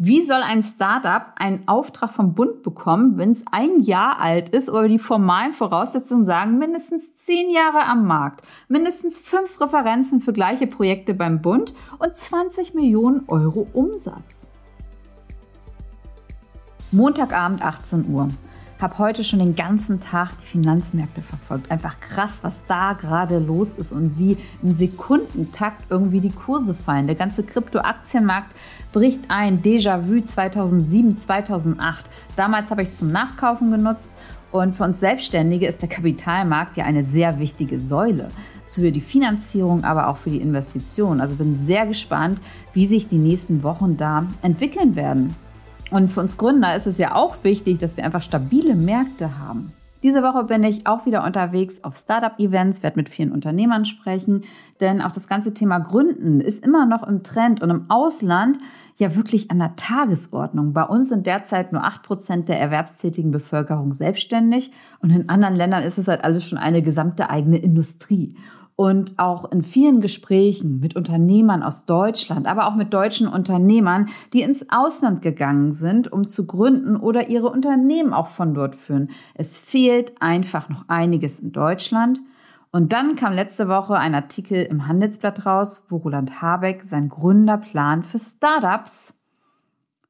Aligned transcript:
Wie 0.00 0.22
soll 0.22 0.42
ein 0.42 0.62
Startup 0.62 1.32
einen 1.34 1.66
Auftrag 1.66 2.12
vom 2.12 2.34
Bund 2.34 2.62
bekommen, 2.62 3.18
wenn 3.18 3.32
es 3.32 3.42
ein 3.50 3.80
Jahr 3.80 4.20
alt 4.20 4.50
ist 4.50 4.70
oder 4.70 4.86
die 4.86 5.00
formalen 5.00 5.54
Voraussetzungen 5.54 6.24
sagen, 6.24 6.56
mindestens 6.56 7.02
zehn 7.16 7.50
Jahre 7.50 7.84
am 7.84 8.06
Markt, 8.06 8.42
mindestens 8.68 9.18
fünf 9.18 9.60
Referenzen 9.60 10.20
für 10.20 10.32
gleiche 10.32 10.68
Projekte 10.68 11.14
beim 11.14 11.42
Bund 11.42 11.74
und 11.98 12.16
20 12.16 12.74
Millionen 12.74 13.24
Euro 13.26 13.66
Umsatz? 13.72 14.46
Montagabend 16.92 17.60
18 17.60 18.08
Uhr. 18.08 18.28
Hab 18.80 18.98
heute 18.98 19.24
schon 19.24 19.40
den 19.40 19.56
ganzen 19.56 20.00
Tag 20.00 20.30
die 20.40 20.46
Finanzmärkte 20.46 21.20
verfolgt. 21.20 21.68
Einfach 21.68 21.98
krass, 21.98 22.30
was 22.42 22.54
da 22.68 22.92
gerade 22.92 23.40
los 23.40 23.74
ist 23.74 23.90
und 23.90 24.16
wie 24.20 24.36
im 24.62 24.72
Sekundentakt 24.76 25.86
irgendwie 25.90 26.20
die 26.20 26.30
Kurse 26.30 26.74
fallen. 26.74 27.08
Der 27.08 27.16
ganze 27.16 27.42
Kryptoaktienmarkt 27.42 28.54
bricht 28.92 29.22
ein. 29.30 29.62
Déjà-vu 29.62 30.22
2007, 30.22 31.16
2008. 31.16 32.04
Damals 32.36 32.70
habe 32.70 32.82
ich 32.82 32.90
es 32.90 32.98
zum 32.98 33.10
Nachkaufen 33.10 33.72
genutzt. 33.72 34.16
Und 34.52 34.76
für 34.76 34.84
uns 34.84 35.00
Selbstständige 35.00 35.66
ist 35.66 35.82
der 35.82 35.88
Kapitalmarkt 35.88 36.76
ja 36.76 36.84
eine 36.84 37.04
sehr 37.04 37.40
wichtige 37.40 37.80
Säule 37.80 38.28
für 38.66 38.92
die 38.92 39.00
Finanzierung, 39.00 39.82
aber 39.82 40.06
auch 40.06 40.18
für 40.18 40.30
die 40.30 40.40
Investition. 40.40 41.20
Also 41.20 41.34
bin 41.34 41.66
sehr 41.66 41.84
gespannt, 41.84 42.40
wie 42.74 42.86
sich 42.86 43.08
die 43.08 43.18
nächsten 43.18 43.64
Wochen 43.64 43.96
da 43.96 44.28
entwickeln 44.42 44.94
werden. 44.94 45.34
Und 45.90 46.12
für 46.12 46.20
uns 46.20 46.36
Gründer 46.36 46.76
ist 46.76 46.86
es 46.86 46.98
ja 46.98 47.14
auch 47.14 47.36
wichtig, 47.42 47.78
dass 47.78 47.96
wir 47.96 48.04
einfach 48.04 48.22
stabile 48.22 48.74
Märkte 48.74 49.38
haben. 49.38 49.72
Diese 50.02 50.22
Woche 50.22 50.44
bin 50.44 50.62
ich 50.62 50.86
auch 50.86 51.06
wieder 51.06 51.24
unterwegs 51.24 51.82
auf 51.82 51.96
Startup-Events, 51.96 52.84
werde 52.84 52.98
mit 52.98 53.08
vielen 53.08 53.32
Unternehmern 53.32 53.84
sprechen, 53.84 54.44
denn 54.80 55.00
auch 55.00 55.10
das 55.10 55.26
ganze 55.26 55.54
Thema 55.54 55.80
Gründen 55.80 56.40
ist 56.40 56.64
immer 56.64 56.86
noch 56.86 57.02
im 57.02 57.24
Trend 57.24 57.62
und 57.62 57.70
im 57.70 57.86
Ausland 57.88 58.58
ja 58.96 59.16
wirklich 59.16 59.50
an 59.50 59.58
der 59.58 59.74
Tagesordnung. 59.74 60.72
Bei 60.72 60.84
uns 60.84 61.08
sind 61.08 61.26
derzeit 61.26 61.72
nur 61.72 61.82
8% 61.82 62.44
der 62.44 62.60
erwerbstätigen 62.60 63.32
Bevölkerung 63.32 63.92
selbstständig 63.92 64.72
und 65.00 65.10
in 65.10 65.28
anderen 65.28 65.56
Ländern 65.56 65.82
ist 65.82 65.98
es 65.98 66.06
halt 66.06 66.22
alles 66.22 66.44
schon 66.44 66.58
eine 66.58 66.82
gesamte 66.82 67.28
eigene 67.28 67.58
Industrie. 67.58 68.36
Und 68.80 69.18
auch 69.18 69.50
in 69.50 69.64
vielen 69.64 70.00
Gesprächen 70.00 70.78
mit 70.78 70.94
Unternehmern 70.94 71.64
aus 71.64 71.84
Deutschland, 71.84 72.46
aber 72.46 72.68
auch 72.68 72.76
mit 72.76 72.94
deutschen 72.94 73.26
Unternehmern, 73.26 74.10
die 74.32 74.42
ins 74.42 74.66
Ausland 74.70 75.20
gegangen 75.20 75.72
sind, 75.72 76.12
um 76.12 76.28
zu 76.28 76.46
gründen 76.46 76.94
oder 76.94 77.28
ihre 77.28 77.50
Unternehmen 77.50 78.12
auch 78.12 78.28
von 78.28 78.54
dort 78.54 78.76
führen. 78.76 79.10
Es 79.34 79.58
fehlt 79.58 80.22
einfach 80.22 80.68
noch 80.68 80.84
einiges 80.86 81.40
in 81.40 81.50
Deutschland. 81.50 82.20
Und 82.70 82.92
dann 82.92 83.16
kam 83.16 83.32
letzte 83.32 83.66
Woche 83.66 83.96
ein 83.96 84.14
Artikel 84.14 84.62
im 84.62 84.86
Handelsblatt 84.86 85.44
raus, 85.44 85.84
wo 85.88 85.96
Roland 85.96 86.40
Habeck 86.40 86.84
seinen 86.84 87.08
Gründerplan 87.08 88.04
für 88.04 88.20
Startups 88.20 89.12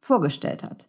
vorgestellt 0.02 0.62
hat. 0.62 0.84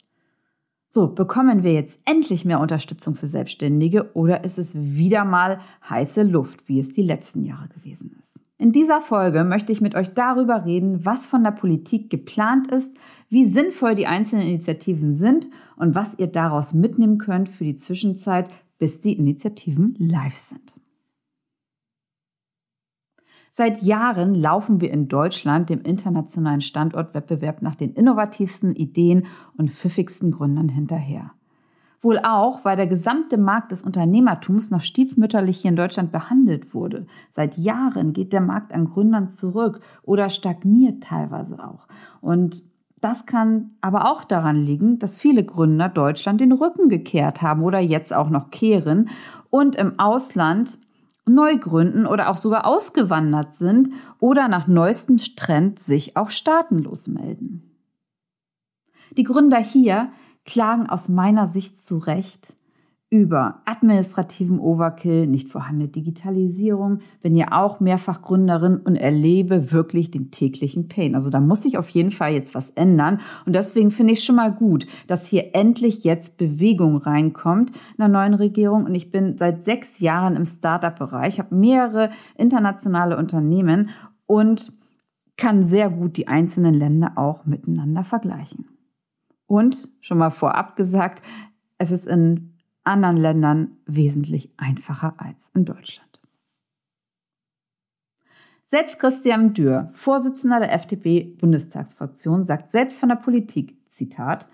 So, 0.92 1.06
bekommen 1.06 1.62
wir 1.62 1.74
jetzt 1.74 2.00
endlich 2.06 2.46
mehr 2.46 2.60
Unterstützung 2.60 3.14
für 3.14 3.28
Selbstständige 3.28 4.10
oder 4.16 4.44
ist 4.44 4.58
es 4.58 4.74
wieder 4.74 5.24
mal 5.24 5.60
heiße 5.88 6.24
Luft, 6.24 6.68
wie 6.68 6.80
es 6.80 6.90
die 6.90 7.04
letzten 7.04 7.46
Jahre 7.46 7.68
gewesen 7.68 8.18
ist? 8.20 8.40
In 8.58 8.72
dieser 8.72 9.00
Folge 9.00 9.44
möchte 9.44 9.72
ich 9.72 9.82
mit 9.82 9.94
euch 9.94 10.16
darüber 10.16 10.66
reden, 10.66 11.06
was 11.06 11.28
von 11.28 11.44
der 11.44 11.52
Politik 11.52 12.10
geplant 12.10 12.72
ist, 12.72 12.92
wie 13.30 13.46
sinnvoll 13.46 13.94
die 13.94 14.08
einzelnen 14.08 14.48
Initiativen 14.48 15.12
sind 15.12 15.48
und 15.78 15.94
was 15.94 16.18
ihr 16.18 16.26
daraus 16.26 16.74
mitnehmen 16.74 17.20
könnt 17.20 17.50
für 17.50 17.66
die 17.66 17.76
Zwischenzeit, 17.76 18.50
bis 18.80 19.00
die 19.00 19.14
Initiativen 19.14 19.94
live 20.00 20.38
sind. 20.38 20.74
Seit 23.60 23.82
Jahren 23.82 24.36
laufen 24.36 24.80
wir 24.80 24.90
in 24.90 25.10
Deutschland 25.10 25.70
dem 25.70 25.82
internationalen 25.82 26.62
Standortwettbewerb 26.62 27.62
nach 27.62 27.76
den 27.76 27.92
innovativsten 27.92 28.74
Ideen 28.74 29.26
und 29.58 29.70
pfiffigsten 29.70 30.32
Gründern 30.32 30.70
hinterher. 30.70 31.32
Wohl 32.02 32.20
auch, 32.20 32.64
weil 32.64 32.78
der 32.78 32.88
gesamte 32.88 33.38
Markt 33.38 33.74
des 33.74 33.84
Unternehmertums 33.84 34.72
noch 34.72 34.80
stiefmütterlich 34.80 35.58
hier 35.58 35.72
in 35.72 35.76
Deutschland 35.76 36.14
behandelt 36.14 36.74
wurde. 36.74 37.06
Seit 37.32 37.58
Jahren 37.58 38.14
geht 38.14 38.32
der 38.32 38.40
Markt 38.40 38.74
an 38.74 38.86
Gründern 38.86 39.28
zurück 39.28 39.82
oder 40.04 40.30
stagniert 40.30 41.04
teilweise 41.04 41.62
auch. 41.62 41.86
Und 42.22 42.64
das 43.02 43.26
kann 43.26 43.72
aber 43.82 44.10
auch 44.10 44.24
daran 44.24 44.56
liegen, 44.56 45.00
dass 45.00 45.18
viele 45.18 45.44
Gründer 45.44 45.90
Deutschland 45.90 46.40
den 46.40 46.54
Rücken 46.54 46.88
gekehrt 46.88 47.42
haben 47.42 47.64
oder 47.64 47.80
jetzt 47.80 48.14
auch 48.14 48.30
noch 48.30 48.52
kehren 48.52 49.10
und 49.50 49.76
im 49.76 50.00
Ausland 50.00 50.78
neu 51.34 51.58
gründen 51.58 52.06
oder 52.06 52.30
auch 52.30 52.38
sogar 52.38 52.66
ausgewandert 52.66 53.56
sind 53.56 53.94
oder 54.20 54.48
nach 54.48 54.68
neuestem 54.68 55.18
Trend 55.18 55.80
sich 55.80 56.18
auch 56.18 56.30
staatenlos 56.30 57.08
melden. 57.08 57.64
Die 59.18 59.24
Gründer 59.24 59.60
hier 59.60 60.12
klagen 60.46 60.90
aus 60.90 61.10
meiner 61.10 61.48
Sicht 61.48 61.82
zu 61.82 61.98
Recht, 61.98 62.54
über 63.12 63.62
administrativen 63.66 64.60
Overkill, 64.60 65.26
nicht 65.26 65.50
vorhandene 65.50 65.90
Digitalisierung, 65.90 67.00
bin 67.22 67.36
ja 67.36 67.54
auch 67.54 67.80
mehrfach 67.80 68.22
Gründerin 68.22 68.78
und 68.78 68.96
erlebe 68.96 69.72
wirklich 69.72 70.12
den 70.12 70.30
täglichen 70.30 70.88
Pain. 70.88 71.16
Also 71.16 71.32
da 71.32 71.40
muss 71.40 71.64
sich 71.64 71.80
auf 71.80 71.90
jeden 71.90 72.12
Fall 72.12 72.34
jetzt 72.34 72.54
was 72.54 72.70
ändern. 72.72 73.22
Und 73.48 73.54
deswegen 73.54 73.90
finde 73.90 74.14
ich 74.14 74.24
schon 74.24 74.36
mal 74.36 74.52
gut, 74.52 74.86
dass 75.08 75.28
hier 75.28 75.56
endlich 75.56 76.04
jetzt 76.04 76.38
Bewegung 76.38 76.98
reinkommt 76.98 77.72
in 77.72 77.98
der 77.98 78.10
neuen 78.10 78.36
Regierung. 78.36 78.86
Und 78.86 78.94
ich 78.94 79.10
bin 79.12 79.40
seit 79.40 79.66
sechs 79.66 80.00
Jahren 80.00 80.36
im 80.36 80.46
Startup-Bereich, 80.46 81.40
habe 81.40 81.56
mehrere 81.56 82.12
internationale 82.38 83.18
Unternehmen 83.18 83.90
und 84.28 84.72
kann 85.36 85.64
sehr 85.64 85.90
gut 85.90 86.16
die 86.18 86.28
einzelnen 86.28 86.76
Länder 86.76 87.14
auch 87.16 87.46
miteinander 87.46 88.04
vergleichen. 88.04 88.68
Und 89.48 89.90
schon 90.00 90.20
mal 90.20 90.30
vorab 90.30 90.76
gesagt, 90.76 91.24
es 91.80 91.90
ist 91.90 92.06
in 92.06 92.59
anderen 92.84 93.18
Ländern 93.18 93.78
wesentlich 93.86 94.52
einfacher 94.58 95.16
als 95.18 95.52
in 95.54 95.66
Deutschland. 95.66 96.22
Selbst 98.66 99.00
Christian 99.00 99.54
Dürr, 99.54 99.90
Vorsitzender 99.94 100.60
der 100.60 100.74
FDP-Bundestagsfraktion, 100.74 102.44
sagt 102.46 102.72
selbst 102.72 103.00
von 103.00 103.10
der 103.10 103.16
Politik, 103.16 103.76
Zitat, 103.90 104.48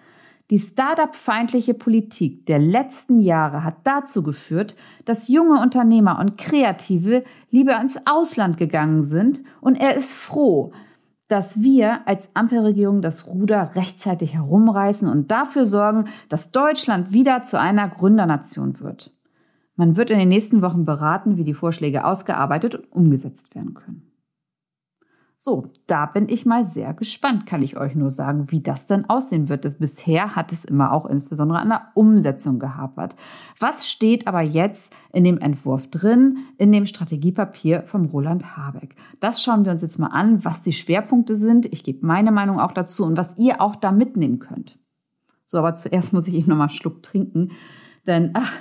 die 0.52 0.60
Start-up-feindliche 0.60 1.74
Politik 1.74 2.46
der 2.46 2.60
letzten 2.60 3.20
Jahre 3.20 3.64
hat 3.64 3.78
dazu 3.84 4.22
geführt, 4.22 4.76
dass 5.04 5.28
junge 5.28 5.60
Unternehmer 5.60 6.20
und 6.20 6.38
Kreative 6.38 7.24
lieber 7.50 7.80
ins 7.82 7.98
Ausland 8.06 8.58
gegangen 8.58 9.04
sind 9.04 9.42
und 9.60 9.76
er 9.76 9.96
ist 9.96 10.14
froh, 10.14 10.72
dass 11.28 11.62
wir 11.62 12.08
als 12.08 12.30
Ampelregierung 12.34 13.02
das 13.02 13.26
Ruder 13.26 13.72
rechtzeitig 13.76 14.34
herumreißen 14.34 15.08
und 15.08 15.32
dafür 15.32 15.66
sorgen, 15.66 16.06
dass 16.30 16.52
Deutschland 16.52 17.14
wieder 17.14 17.44
zu 17.44 17.60
einer 17.60 17.88
Gründernation 17.90 18.80
wird. 18.80 19.12
Man 19.76 19.98
wird 19.98 20.10
in 20.10 20.20
den 20.20 20.30
nächsten 20.30 20.62
Wochen 20.62 20.86
beraten, 20.86 21.38
wie 21.38 21.44
die 21.44 21.54
Vorschläge 21.54 22.06
ausgearbeitet 22.06 22.76
und 22.76 22.92
umgesetzt 22.92 23.56
werden 23.56 23.74
können. 23.74 24.04
So, 25.46 25.68
da 25.86 26.08
bin 26.08 26.28
ich 26.28 26.48
mal 26.48 26.66
sehr 26.66 26.96
gespannt, 26.96 27.46
kann 27.46 27.62
ich 27.62 27.78
euch 27.78 27.94
nur 27.94 28.10
sagen, 28.10 28.50
wie 28.50 28.62
das 28.62 28.88
dann 28.88 29.06
aussehen 29.06 29.48
wird. 29.48 29.64
Das 29.64 29.78
bisher 29.78 30.36
hat 30.36 30.52
es 30.52 30.66
immer 30.66 30.92
auch 30.92 31.06
insbesondere 31.06 31.60
an 31.60 31.70
der 31.70 31.92
Umsetzung 31.94 32.58
gehapert. 32.58 33.16
Was 33.60 33.88
steht 33.88 34.26
aber 34.26 34.42
jetzt 34.42 34.92
in 35.14 35.24
dem 35.24 35.38
Entwurf 35.38 35.88
drin, 35.92 36.40
in 36.58 36.72
dem 36.72 36.88
Strategiepapier 36.88 37.84
vom 37.84 38.06
Roland 38.06 38.58
Habeck? 38.58 38.96
Das 39.20 39.44
schauen 39.44 39.66
wir 39.66 39.72
uns 39.72 39.84
jetzt 39.84 40.00
mal 40.00 40.08
an, 40.08 40.44
was 40.44 40.64
die 40.64 40.74
Schwerpunkte 40.74 41.36
sind. 41.36 41.68
Ich 41.68 41.84
gebe 41.84 42.08
meine 42.08 42.32
Meinung 42.32 42.60
auch 42.60 42.72
dazu 42.72 43.04
und 43.06 43.16
was 43.16 43.38
ihr 43.38 43.62
auch 43.62 43.76
da 43.76 43.92
mitnehmen 43.92 44.40
könnt. 44.40 44.80
So, 45.46 45.60
aber 45.60 45.76
zuerst 45.76 46.12
muss 46.12 46.28
ich 46.28 46.34
eben 46.34 46.50
nochmal 46.50 46.70
einen 46.70 46.76
Schluck 46.76 47.04
trinken, 47.04 47.52
denn 48.08 48.32
ach, 48.34 48.52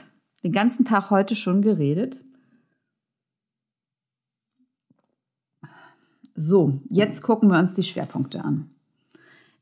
den 0.42 0.52
ganzen 0.52 0.84
Tag 0.84 1.08
heute 1.08 1.34
schon 1.34 1.62
geredet. 1.62 2.20
So, 6.36 6.80
jetzt 6.90 7.22
gucken 7.22 7.48
wir 7.48 7.58
uns 7.58 7.74
die 7.74 7.84
Schwerpunkte 7.84 8.44
an. 8.44 8.70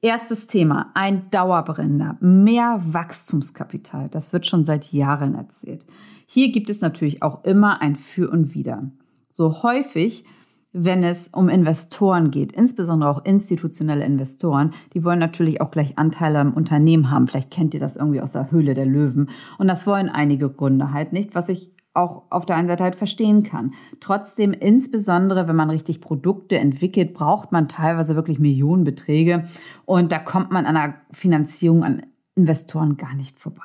Erstes 0.01 0.47
Thema, 0.47 0.91
ein 0.95 1.31
Dauerbrenner, 1.31 2.17
mehr 2.21 2.83
Wachstumskapital. 2.85 4.09
Das 4.09 4.33
wird 4.33 4.47
schon 4.47 4.65
seit 4.65 4.91
Jahren 4.93 5.35
erzählt. 5.35 5.85
Hier 6.27 6.51
gibt 6.51 6.71
es 6.71 6.81
natürlich 6.81 7.23
auch 7.23 7.45
immer 7.45 7.83
ein 7.83 7.97
Für 7.97 8.31
und 8.31 8.55
Wider. 8.55 8.91
So 9.29 9.63
häufig, 9.63 10.25
wenn 10.73 11.05
es 11.05 11.29
um 11.29 11.51
Investoren 11.51 12.31
geht, 12.31 12.53
insbesondere 12.53 13.11
auch 13.11 13.25
institutionelle 13.25 14.05
Investoren, 14.05 14.73
die 14.95 15.05
wollen 15.05 15.19
natürlich 15.19 15.61
auch 15.61 15.71
gleich 15.71 15.99
Anteile 15.99 16.39
am 16.39 16.55
Unternehmen 16.55 17.11
haben. 17.11 17.29
Vielleicht 17.29 17.51
kennt 17.51 17.75
ihr 17.75 17.81
das 17.81 17.97
irgendwie 17.97 18.23
aus 18.23 18.33
der 18.33 18.51
Höhle 18.51 18.73
der 18.73 18.87
Löwen. 18.87 19.29
Und 19.59 19.69
das 19.69 19.87
wollen 19.87 20.09
einige 20.09 20.49
Gründer 20.49 20.93
halt 20.93 21.13
nicht, 21.13 21.35
was 21.35 21.51
ich 21.51 21.71
auch 21.95 22.23
auf 22.31 22.47
der 22.47 22.57
einen 22.57 22.69
Seite 22.69 22.85
halt 22.85 22.97
verstehen 22.97 23.43
kann. 23.43 23.75
Trotzdem, 24.01 24.53
insbesondere 24.53 25.47
wenn 25.47 25.57
man 25.57 25.71
richtig 25.71 26.01
Produkte 26.01 26.59
entwickelt, 26.59 27.13
braucht 27.13 27.53
man 27.53 27.69
teilweise 27.69 28.17
wirklich 28.17 28.39
Millionenbeträge 28.39 29.45
und 29.85 30.11
da 30.13 30.19
kommt 30.19 30.51
man 30.51 30.67
an 30.67 30.75
der 30.75 30.95
Finanzierung 31.13 31.85
an 31.85 32.07
Investoren 32.35 32.97
gar 32.97 33.15
nicht 33.15 33.39
vorbei. 33.39 33.63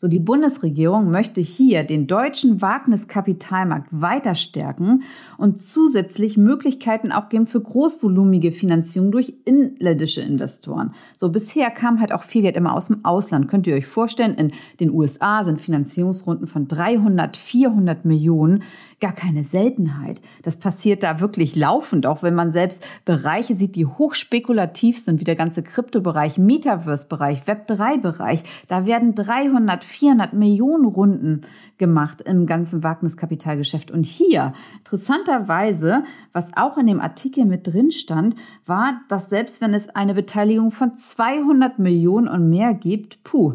So, 0.00 0.06
die 0.06 0.20
Bundesregierung 0.20 1.10
möchte 1.10 1.40
hier 1.40 1.82
den 1.82 2.06
deutschen 2.06 2.62
Wagniskapitalmarkt 2.62 3.88
weiter 3.90 4.36
stärken 4.36 5.02
und 5.38 5.60
zusätzlich 5.60 6.36
Möglichkeiten 6.36 7.10
auch 7.10 7.28
geben 7.28 7.48
für 7.48 7.60
großvolumige 7.60 8.52
Finanzierung 8.52 9.10
durch 9.10 9.34
inländische 9.44 10.20
Investoren. 10.20 10.94
So, 11.16 11.30
bisher 11.30 11.72
kam 11.72 11.98
halt 11.98 12.12
auch 12.12 12.22
viel 12.22 12.42
Geld 12.42 12.56
immer 12.56 12.74
aus 12.74 12.86
dem 12.86 13.04
Ausland. 13.04 13.48
Könnt 13.48 13.66
ihr 13.66 13.74
euch 13.74 13.88
vorstellen, 13.88 14.34
in 14.34 14.52
den 14.78 14.92
USA 14.92 15.44
sind 15.44 15.60
Finanzierungsrunden 15.60 16.46
von 16.46 16.68
300, 16.68 17.36
400 17.36 18.04
Millionen 18.04 18.62
gar 19.00 19.12
keine 19.12 19.44
Seltenheit. 19.44 20.20
Das 20.42 20.56
passiert 20.56 21.02
da 21.02 21.20
wirklich 21.20 21.54
laufend, 21.54 22.06
auch 22.06 22.22
wenn 22.22 22.34
man 22.34 22.52
selbst 22.52 22.84
Bereiche 23.04 23.54
sieht, 23.54 23.76
die 23.76 23.86
hochspekulativ 23.86 24.98
sind, 24.98 25.20
wie 25.20 25.24
der 25.24 25.36
ganze 25.36 25.62
Kryptobereich, 25.62 26.38
Metaverse-Bereich, 26.38 27.44
Web3-Bereich. 27.44 28.42
Da 28.66 28.86
werden 28.86 29.14
300, 29.14 29.84
400 29.84 30.32
Millionen 30.32 30.86
Runden 30.86 31.42
gemacht 31.78 32.20
im 32.22 32.46
ganzen 32.46 32.82
Wagniskapitalgeschäft. 32.82 33.92
Und 33.92 34.04
hier, 34.04 34.52
interessanterweise, 34.78 36.02
was 36.32 36.50
auch 36.56 36.76
in 36.76 36.88
dem 36.88 37.00
Artikel 37.00 37.44
mit 37.44 37.66
drin 37.68 37.92
stand, 37.92 38.34
war, 38.66 39.00
dass 39.08 39.30
selbst 39.30 39.60
wenn 39.60 39.74
es 39.74 39.88
eine 39.90 40.14
Beteiligung 40.14 40.72
von 40.72 40.96
200 40.96 41.78
Millionen 41.78 42.26
und 42.26 42.50
mehr 42.50 42.74
gibt, 42.74 43.22
puh, 43.22 43.54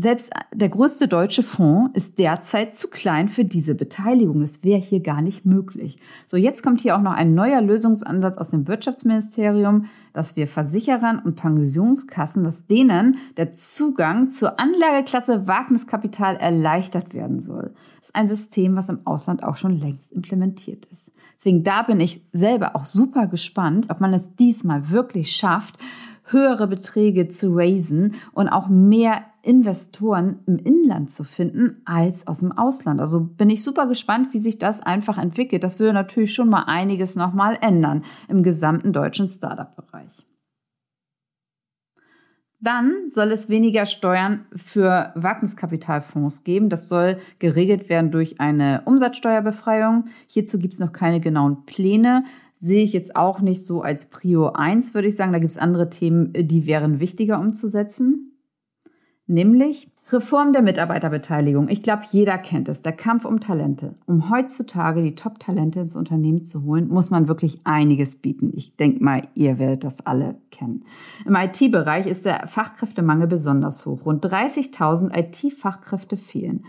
selbst 0.00 0.30
der 0.54 0.68
größte 0.68 1.08
deutsche 1.08 1.42
Fonds 1.42 1.90
ist 1.94 2.20
derzeit 2.20 2.76
zu 2.76 2.86
klein 2.86 3.28
für 3.28 3.44
diese 3.44 3.74
Beteiligung. 3.74 4.40
Das 4.40 4.62
wäre 4.62 4.78
hier 4.78 5.00
gar 5.00 5.22
nicht 5.22 5.44
möglich. 5.44 5.98
So, 6.28 6.36
jetzt 6.36 6.62
kommt 6.62 6.80
hier 6.80 6.96
auch 6.96 7.02
noch 7.02 7.14
ein 7.14 7.34
neuer 7.34 7.60
Lösungsansatz 7.60 8.38
aus 8.38 8.50
dem 8.50 8.68
Wirtschaftsministerium, 8.68 9.86
dass 10.12 10.36
wir 10.36 10.46
Versicherern 10.46 11.18
und 11.18 11.34
Pensionskassen, 11.34 12.44
dass 12.44 12.64
denen 12.68 13.16
der 13.36 13.54
Zugang 13.54 14.30
zur 14.30 14.60
Anlageklasse 14.60 15.48
Wagniskapital 15.48 16.36
erleichtert 16.36 17.12
werden 17.12 17.40
soll. 17.40 17.72
Das 17.98 18.10
ist 18.10 18.14
ein 18.14 18.28
System, 18.28 18.76
was 18.76 18.88
im 18.88 19.04
Ausland 19.04 19.42
auch 19.42 19.56
schon 19.56 19.80
längst 19.80 20.12
implementiert 20.12 20.86
ist. 20.92 21.10
Deswegen 21.36 21.64
da 21.64 21.82
bin 21.82 21.98
ich 21.98 22.22
selber 22.32 22.76
auch 22.76 22.86
super 22.86 23.26
gespannt, 23.26 23.86
ob 23.90 24.00
man 24.00 24.14
es 24.14 24.22
diesmal 24.36 24.90
wirklich 24.90 25.34
schafft, 25.34 25.76
höhere 26.30 26.66
Beträge 26.66 27.28
zu 27.28 27.56
raisen 27.56 28.14
und 28.32 28.48
auch 28.48 28.68
mehr 28.68 29.24
Investoren 29.48 30.40
im 30.46 30.58
Inland 30.58 31.10
zu 31.10 31.24
finden 31.24 31.80
als 31.84 32.26
aus 32.26 32.40
dem 32.40 32.52
Ausland. 32.52 33.00
Also 33.00 33.20
bin 33.20 33.48
ich 33.48 33.64
super 33.64 33.86
gespannt, 33.86 34.34
wie 34.34 34.40
sich 34.40 34.58
das 34.58 34.80
einfach 34.80 35.16
entwickelt. 35.16 35.64
Das 35.64 35.78
würde 35.78 35.94
natürlich 35.94 36.34
schon 36.34 36.50
mal 36.50 36.64
einiges 36.66 37.16
nochmal 37.16 37.58
ändern 37.60 38.04
im 38.28 38.42
gesamten 38.42 38.92
deutschen 38.92 39.28
Startup-Bereich. 39.28 40.26
Dann 42.60 42.92
soll 43.10 43.32
es 43.32 43.48
weniger 43.48 43.86
Steuern 43.86 44.44
für 44.54 45.12
Wagniskapitalfonds 45.14 46.44
geben. 46.44 46.68
Das 46.68 46.88
soll 46.88 47.18
geregelt 47.38 47.88
werden 47.88 48.10
durch 48.10 48.40
eine 48.40 48.82
Umsatzsteuerbefreiung. 48.84 50.06
Hierzu 50.26 50.58
gibt 50.58 50.74
es 50.74 50.80
noch 50.80 50.92
keine 50.92 51.20
genauen 51.20 51.64
Pläne 51.64 52.24
sehe 52.60 52.82
ich 52.82 52.92
jetzt 52.92 53.14
auch 53.16 53.40
nicht 53.40 53.64
so 53.64 53.82
als 53.82 54.06
Prio 54.06 54.48
1, 54.50 54.94
würde 54.94 55.08
ich 55.08 55.16
sagen. 55.16 55.32
Da 55.32 55.38
gibt 55.38 55.50
es 55.50 55.58
andere 55.58 55.90
Themen, 55.90 56.32
die 56.32 56.66
wären 56.66 57.00
wichtiger 57.00 57.38
umzusetzen. 57.38 58.37
Nämlich 59.28 59.90
Reform 60.10 60.54
der 60.54 60.62
Mitarbeiterbeteiligung. 60.62 61.68
Ich 61.68 61.82
glaube, 61.82 62.04
jeder 62.10 62.38
kennt 62.38 62.70
es. 62.70 62.80
Der 62.80 62.92
Kampf 62.92 63.26
um 63.26 63.40
Talente. 63.40 63.94
Um 64.06 64.30
heutzutage 64.30 65.02
die 65.02 65.14
Top-Talente 65.14 65.80
ins 65.80 65.96
Unternehmen 65.96 66.46
zu 66.46 66.62
holen, 66.62 66.88
muss 66.88 67.10
man 67.10 67.28
wirklich 67.28 67.60
einiges 67.64 68.16
bieten. 68.16 68.50
Ich 68.54 68.74
denke 68.76 69.04
mal, 69.04 69.28
ihr 69.34 69.58
werdet 69.58 69.84
das 69.84 70.06
alle 70.06 70.36
kennen. 70.50 70.86
Im 71.26 71.34
IT-Bereich 71.36 72.06
ist 72.06 72.24
der 72.24 72.46
Fachkräftemangel 72.46 73.26
besonders 73.26 73.84
hoch. 73.84 74.06
Rund 74.06 74.24
30.000 74.24 75.14
IT-Fachkräfte 75.14 76.16
fehlen. 76.16 76.64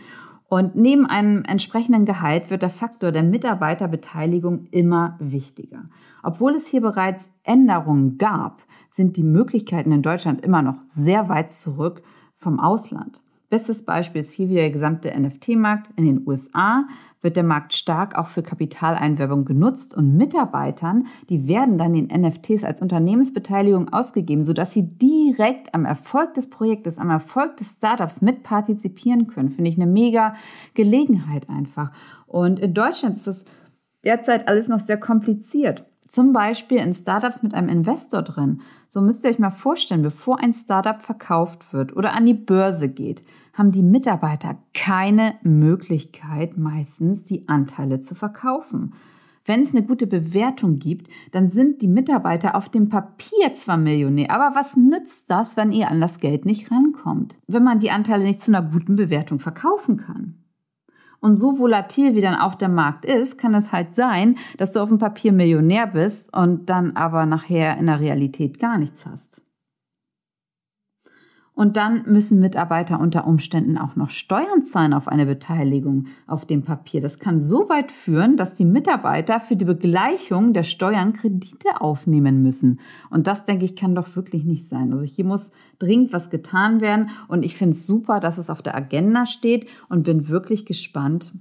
Und 0.50 0.76
neben 0.76 1.06
einem 1.06 1.46
entsprechenden 1.46 2.06
Gehalt 2.06 2.50
wird 2.50 2.62
der 2.62 2.70
Faktor 2.70 3.14
der 3.14 3.24
Mitarbeiterbeteiligung 3.24 4.66
immer 4.72 5.16
wichtiger. 5.20 5.84
Obwohl 6.24 6.56
es 6.56 6.68
hier 6.68 6.82
bereits 6.82 7.24
Änderungen 7.44 8.18
gab, 8.18 8.64
sind 8.90 9.16
die 9.16 9.24
Möglichkeiten 9.24 9.94
in 9.94 10.02
Deutschland 10.02 10.44
immer 10.44 10.62
noch 10.62 10.84
sehr 10.84 11.30
weit 11.30 11.54
zurück 11.54 12.02
vom 12.40 12.60
Ausland. 12.60 13.22
Bestes 13.50 13.84
Beispiel 13.84 14.22
ist 14.22 14.34
hier 14.34 14.50
wieder 14.50 14.62
der 14.62 14.72
gesamte 14.72 15.10
NFT-Markt. 15.10 15.90
In 15.96 16.06
den 16.06 16.28
USA 16.28 16.86
wird 17.22 17.36
der 17.36 17.44
Markt 17.44 17.74
stark 17.74 18.16
auch 18.16 18.28
für 18.28 18.44
Kapitaleinwerbung 18.44 19.44
genutzt 19.44 19.96
und 19.96 20.16
Mitarbeitern, 20.16 21.08
die 21.30 21.48
werden 21.48 21.78
dann 21.78 21.94
den 21.94 22.08
NFTs 22.08 22.64
als 22.64 22.82
Unternehmensbeteiligung 22.82 23.92
ausgegeben, 23.92 24.44
sodass 24.44 24.74
sie 24.74 24.84
direkt 24.84 25.74
am 25.74 25.84
Erfolg 25.86 26.34
des 26.36 26.50
Projektes, 26.50 26.98
am 26.98 27.10
Erfolg 27.10 27.58
des 27.58 27.72
Startups 27.72 28.22
mitpartizipieren 28.22 29.28
können. 29.28 29.50
Finde 29.50 29.70
ich 29.70 29.78
eine 29.78 29.92
mega 29.92 30.36
Gelegenheit 30.76 31.50
einfach. 31.50 31.92
Und 32.26 32.60
in 32.60 32.74
Deutschland 32.74 33.18
ist 33.18 33.28
das 33.28 33.44
derzeit 34.06 34.48
alles 34.48 34.68
noch 34.68 34.80
sehr 34.80 34.98
kompliziert. 34.98 35.86
Zum 36.10 36.34
Beispiel 36.34 36.80
in 36.80 36.96
Startups 36.96 37.44
mit 37.44 37.54
einem 37.54 37.70
Investor 37.70 38.24
drin. 38.24 38.62
So 38.88 39.00
müsst 39.00 39.24
ihr 39.24 39.30
euch 39.30 39.38
mal 39.38 39.52
vorstellen, 39.52 40.02
bevor 40.02 40.40
ein 40.40 40.54
Startup 40.54 41.00
verkauft 41.00 41.72
wird 41.72 41.96
oder 41.96 42.16
an 42.16 42.26
die 42.26 42.34
Börse 42.34 42.90
geht, 42.90 43.24
haben 43.54 43.72
die 43.72 43.84
Mitarbeiter 43.84 44.58
keine 44.74 45.36
Möglichkeit, 45.44 46.58
meistens 46.58 47.26
die 47.26 47.48
Anteile 47.48 48.02
zu 48.02 48.16
verkaufen. 48.16 48.94
Wenn 49.46 49.62
es 49.62 49.70
eine 49.70 49.86
gute 49.86 50.08
Bewertung 50.08 50.80
gibt, 50.80 51.10
dann 51.32 51.52
sind 51.52 51.84
die 51.84 51.88
Mitarbeiter 51.88 52.56
auf 52.56 52.70
dem 52.70 52.90
Papier 52.90 53.54
zwar 53.54 53.78
Millionär, 53.78 54.32
aber 54.32 54.56
was 54.56 54.76
nützt 54.76 55.30
das, 55.30 55.58
wenn 55.58 55.72
ihr 55.72 55.92
an 55.92 56.02
das 56.02 56.20
Geld 56.20 56.44
nicht 56.44 56.72
rankommt? 56.72 57.38
Wenn 57.46 57.64
man 57.64 57.80
die 57.80 57.92
Anteile 57.92 58.24
nicht 58.24 58.40
zu 58.40 58.50
einer 58.50 58.64
guten 58.64 58.96
Bewertung 58.96 59.40
verkaufen 59.40 59.98
kann. 59.98 60.40
Und 61.22 61.36
so 61.36 61.60
volatil 61.60 62.16
wie 62.16 62.22
dann 62.22 62.36
auch 62.36 62.56
der 62.56 62.70
Markt 62.70 63.06
ist, 63.06 63.38
kann 63.38 63.54
es 63.54 63.72
halt 63.72 63.94
sein, 63.94 64.38
dass 64.58 64.72
du 64.72 64.80
auf 64.80 64.90
dem 64.90 65.00
Papier 65.00 65.34
Millionär 65.34 65.88
bist 65.88 66.34
und 66.34 66.70
dann 66.70 66.96
aber 66.96 67.26
nachher 67.26 67.78
in 67.78 67.88
der 67.88 68.00
Realität 68.00 68.60
gar 68.60 68.78
nichts 68.78 69.06
hast. 69.06 69.42
Und 71.60 71.76
dann 71.76 72.04
müssen 72.06 72.40
Mitarbeiter 72.40 73.02
unter 73.02 73.28
Umständen 73.28 73.78
auch 73.78 73.98
noch 73.98 74.12
Steuern 74.12 74.64
zahlen 74.64 74.94
auf 74.94 75.10
eine 75.10 75.26
Beteiligung 75.26 76.06
auf 76.26 76.46
dem 76.46 76.64
Papier. 76.64 77.02
Das 77.02 77.20
kann 77.20 77.42
so 77.42 77.68
weit 77.68 77.92
führen, 77.92 78.38
dass 78.38 78.54
die 78.54 78.64
Mitarbeiter 78.64 79.42
für 79.42 79.58
die 79.58 79.66
Begleichung 79.66 80.54
der 80.54 80.64
Steuern 80.64 81.12
Kredite 81.12 81.82
aufnehmen 81.82 82.42
müssen. 82.42 82.80
Und 83.10 83.28
das, 83.28 83.44
denke 83.44 83.66
ich, 83.66 83.76
kann 83.76 83.94
doch 83.94 84.16
wirklich 84.16 84.46
nicht 84.46 84.70
sein. 84.70 84.94
Also 84.94 85.04
hier 85.04 85.26
muss 85.26 85.52
dringend 85.80 86.14
was 86.14 86.30
getan 86.30 86.80
werden. 86.80 87.10
Und 87.28 87.44
ich 87.44 87.58
finde 87.58 87.74
es 87.74 87.86
super, 87.86 88.22
dass 88.22 88.38
es 88.38 88.50
auf 88.50 88.62
der 88.62 88.76
Agenda 88.76 89.26
steht 89.26 89.68
und 89.90 90.04
bin 90.04 90.30
wirklich 90.30 90.66
gespannt 90.66 91.34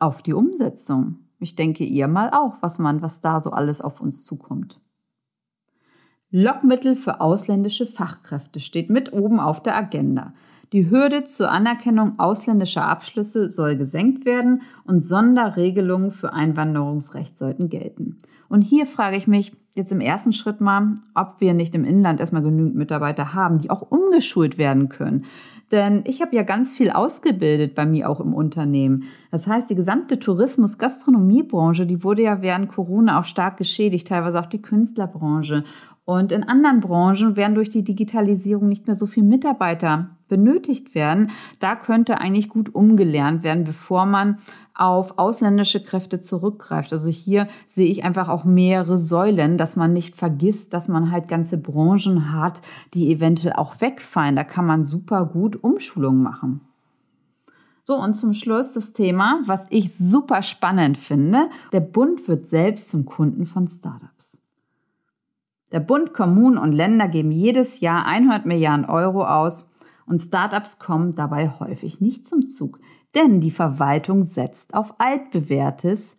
auf 0.00 0.22
die 0.22 0.32
Umsetzung. 0.32 1.16
Ich 1.38 1.54
denke 1.54 1.84
ihr 1.84 2.08
mal 2.08 2.30
auch, 2.30 2.54
was 2.62 2.78
man, 2.78 3.02
was 3.02 3.20
da 3.20 3.40
so 3.40 3.50
alles 3.50 3.82
auf 3.82 4.00
uns 4.00 4.24
zukommt. 4.24 4.80
Lockmittel 6.38 6.96
für 6.96 7.22
ausländische 7.22 7.86
Fachkräfte 7.86 8.60
steht 8.60 8.90
mit 8.90 9.10
oben 9.14 9.40
auf 9.40 9.62
der 9.62 9.74
Agenda. 9.74 10.34
Die 10.74 10.90
Hürde 10.90 11.24
zur 11.24 11.50
Anerkennung 11.50 12.18
ausländischer 12.18 12.86
Abschlüsse 12.86 13.48
soll 13.48 13.76
gesenkt 13.76 14.26
werden 14.26 14.60
und 14.84 15.00
Sonderregelungen 15.00 16.10
für 16.10 16.34
Einwanderungsrecht 16.34 17.38
sollten 17.38 17.70
gelten. 17.70 18.18
Und 18.50 18.60
hier 18.60 18.84
frage 18.84 19.16
ich 19.16 19.26
mich 19.26 19.56
jetzt 19.74 19.92
im 19.92 20.02
ersten 20.02 20.34
Schritt 20.34 20.60
mal, 20.60 20.96
ob 21.14 21.40
wir 21.40 21.54
nicht 21.54 21.74
im 21.74 21.84
Inland 21.84 22.20
erstmal 22.20 22.42
genügend 22.42 22.74
Mitarbeiter 22.74 23.32
haben, 23.32 23.60
die 23.60 23.70
auch 23.70 23.90
umgeschult 23.90 24.58
werden 24.58 24.90
können. 24.90 25.24
Denn 25.72 26.02
ich 26.04 26.20
habe 26.20 26.36
ja 26.36 26.42
ganz 26.42 26.74
viel 26.74 26.90
ausgebildet 26.90 27.74
bei 27.74 27.86
mir 27.86 28.10
auch 28.10 28.20
im 28.20 28.34
Unternehmen. 28.34 29.04
Das 29.30 29.46
heißt, 29.46 29.68
die 29.70 29.74
gesamte 29.74 30.18
Tourismus-Gastronomiebranche, 30.18 31.86
die 31.86 32.02
wurde 32.02 32.22
ja 32.22 32.42
während 32.42 32.68
Corona 32.68 33.20
auch 33.20 33.24
stark 33.24 33.56
geschädigt, 33.56 34.08
teilweise 34.08 34.40
auch 34.40 34.46
die 34.46 34.62
Künstlerbranche. 34.62 35.64
Und 36.06 36.30
in 36.30 36.44
anderen 36.44 36.78
Branchen 36.80 37.34
werden 37.34 37.56
durch 37.56 37.68
die 37.68 37.82
Digitalisierung 37.82 38.68
nicht 38.68 38.86
mehr 38.86 38.94
so 38.94 39.06
viele 39.06 39.26
Mitarbeiter 39.26 40.10
benötigt 40.28 40.94
werden. 40.94 41.30
Da 41.58 41.74
könnte 41.74 42.20
eigentlich 42.20 42.48
gut 42.48 42.72
umgelernt 42.74 43.42
werden, 43.42 43.64
bevor 43.64 44.06
man 44.06 44.38
auf 44.72 45.18
ausländische 45.18 45.82
Kräfte 45.82 46.20
zurückgreift. 46.20 46.92
Also 46.92 47.08
hier 47.08 47.48
sehe 47.66 47.88
ich 47.88 48.04
einfach 48.04 48.28
auch 48.28 48.44
mehrere 48.44 48.98
Säulen, 48.98 49.58
dass 49.58 49.74
man 49.74 49.92
nicht 49.92 50.14
vergisst, 50.14 50.72
dass 50.72 50.86
man 50.86 51.10
halt 51.10 51.26
ganze 51.26 51.58
Branchen 51.58 52.32
hat, 52.32 52.60
die 52.94 53.10
eventuell 53.12 53.54
auch 53.54 53.80
wegfallen. 53.80 54.36
Da 54.36 54.44
kann 54.44 54.64
man 54.64 54.84
super 54.84 55.24
gut 55.24 55.62
Umschulungen 55.62 56.22
machen. 56.22 56.60
So, 57.88 57.94
und 57.94 58.14
zum 58.14 58.34
Schluss 58.34 58.72
das 58.72 58.92
Thema, 58.92 59.42
was 59.46 59.64
ich 59.70 59.96
super 59.96 60.42
spannend 60.42 60.98
finde. 60.98 61.48
Der 61.70 61.78
Bund 61.78 62.26
wird 62.26 62.48
selbst 62.48 62.90
zum 62.90 63.04
Kunden 63.04 63.46
von 63.46 63.68
Startups. 63.68 64.40
Der 65.70 65.78
Bund, 65.78 66.12
Kommunen 66.12 66.58
und 66.58 66.72
Länder 66.72 67.06
geben 67.06 67.30
jedes 67.30 67.78
Jahr 67.78 68.04
100 68.04 68.44
Milliarden 68.44 68.86
Euro 68.86 69.24
aus 69.24 69.68
und 70.04 70.18
Startups 70.18 70.80
kommen 70.80 71.14
dabei 71.14 71.48
häufig 71.60 72.00
nicht 72.00 72.26
zum 72.26 72.48
Zug, 72.48 72.80
denn 73.14 73.40
die 73.40 73.52
Verwaltung 73.52 74.24
setzt 74.24 74.74
auf 74.74 74.98
altbewährtes 74.98 76.16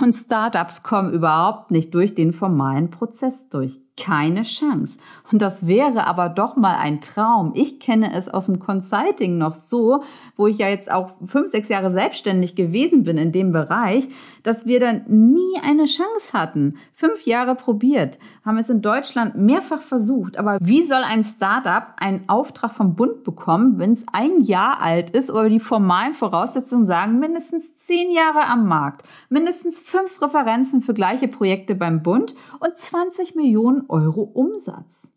und 0.00 0.14
Startups 0.14 0.82
kommen 0.82 1.12
überhaupt 1.12 1.70
nicht 1.70 1.92
durch 1.92 2.14
den 2.14 2.32
formalen 2.32 2.88
Prozess 2.88 3.50
durch. 3.50 3.78
Keine 4.00 4.42
Chance. 4.42 4.98
Und 5.30 5.42
das 5.42 5.66
wäre 5.66 6.06
aber 6.06 6.28
doch 6.28 6.56
mal 6.56 6.76
ein 6.76 7.00
Traum. 7.00 7.52
Ich 7.54 7.80
kenne 7.80 8.12
es 8.14 8.28
aus 8.28 8.46
dem 8.46 8.58
Consulting 8.58 9.38
noch 9.38 9.54
so, 9.54 10.02
wo 10.36 10.46
ich 10.46 10.58
ja 10.58 10.68
jetzt 10.68 10.90
auch 10.90 11.12
fünf, 11.24 11.50
sechs 11.50 11.68
Jahre 11.68 11.90
selbstständig 11.90 12.56
gewesen 12.56 13.04
bin 13.04 13.18
in 13.18 13.30
dem 13.30 13.52
Bereich, 13.52 14.08
dass 14.42 14.66
wir 14.66 14.80
dann 14.80 15.04
nie 15.06 15.58
eine 15.62 15.84
Chance 15.84 16.32
hatten. 16.32 16.78
Fünf 16.94 17.24
Jahre 17.24 17.54
probiert, 17.54 18.18
haben 18.44 18.58
es 18.58 18.68
in 18.68 18.82
Deutschland 18.82 19.36
mehrfach 19.36 19.82
versucht. 19.82 20.38
Aber 20.38 20.58
wie 20.60 20.84
soll 20.84 21.02
ein 21.02 21.24
Startup 21.24 21.94
einen 21.98 22.28
Auftrag 22.28 22.72
vom 22.72 22.94
Bund 22.94 23.24
bekommen, 23.24 23.78
wenn 23.78 23.92
es 23.92 24.04
ein 24.12 24.40
Jahr 24.40 24.80
alt 24.80 25.10
ist 25.10 25.30
oder 25.30 25.48
die 25.48 25.60
formalen 25.60 26.14
Voraussetzungen 26.14 26.86
sagen, 26.86 27.18
mindestens 27.18 27.64
zehn 27.76 28.10
Jahre 28.10 28.46
am 28.46 28.66
Markt, 28.66 29.02
mindestens 29.28 29.80
fünf 29.80 30.20
Referenzen 30.22 30.82
für 30.82 30.94
gleiche 30.94 31.28
Projekte 31.28 31.74
beim 31.74 32.02
Bund 32.02 32.34
und 32.60 32.78
20 32.78 33.34
Millionen 33.34 33.84
Euro 33.88 34.22
Umsatz. 34.22 35.08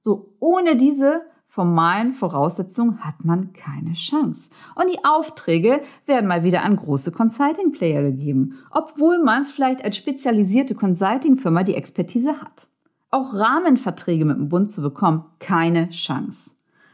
So, 0.00 0.28
ohne 0.38 0.76
diese 0.76 1.20
formalen 1.56 2.12
Voraussetzungen 2.12 3.02
hat 3.02 3.24
man 3.24 3.54
keine 3.54 3.94
Chance. 3.94 4.50
Und 4.74 4.92
die 4.92 5.02
Aufträge 5.06 5.80
werden 6.04 6.26
mal 6.26 6.44
wieder 6.44 6.62
an 6.62 6.76
große 6.76 7.12
Consulting-Player 7.12 8.02
gegeben, 8.02 8.58
obwohl 8.70 9.24
man 9.24 9.46
vielleicht 9.46 9.82
als 9.82 9.96
spezialisierte 9.96 10.74
Consulting-Firma 10.74 11.62
die 11.62 11.74
Expertise 11.74 12.42
hat. 12.42 12.68
Auch 13.10 13.32
Rahmenverträge 13.32 14.26
mit 14.26 14.36
dem 14.36 14.50
Bund 14.50 14.70
zu 14.70 14.82
bekommen, 14.82 15.24
keine 15.38 15.88
Chance. 15.88 16.50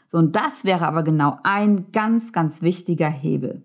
So, 0.07 0.19
und 0.19 0.37
das 0.37 0.64
wäre 0.64 0.87
aber 0.87 1.02
genau 1.02 1.40
ein 1.42 1.90
ganz, 1.90 2.33
ganz 2.33 2.62
wichtiger 2.62 3.09
Hebel. 3.09 3.64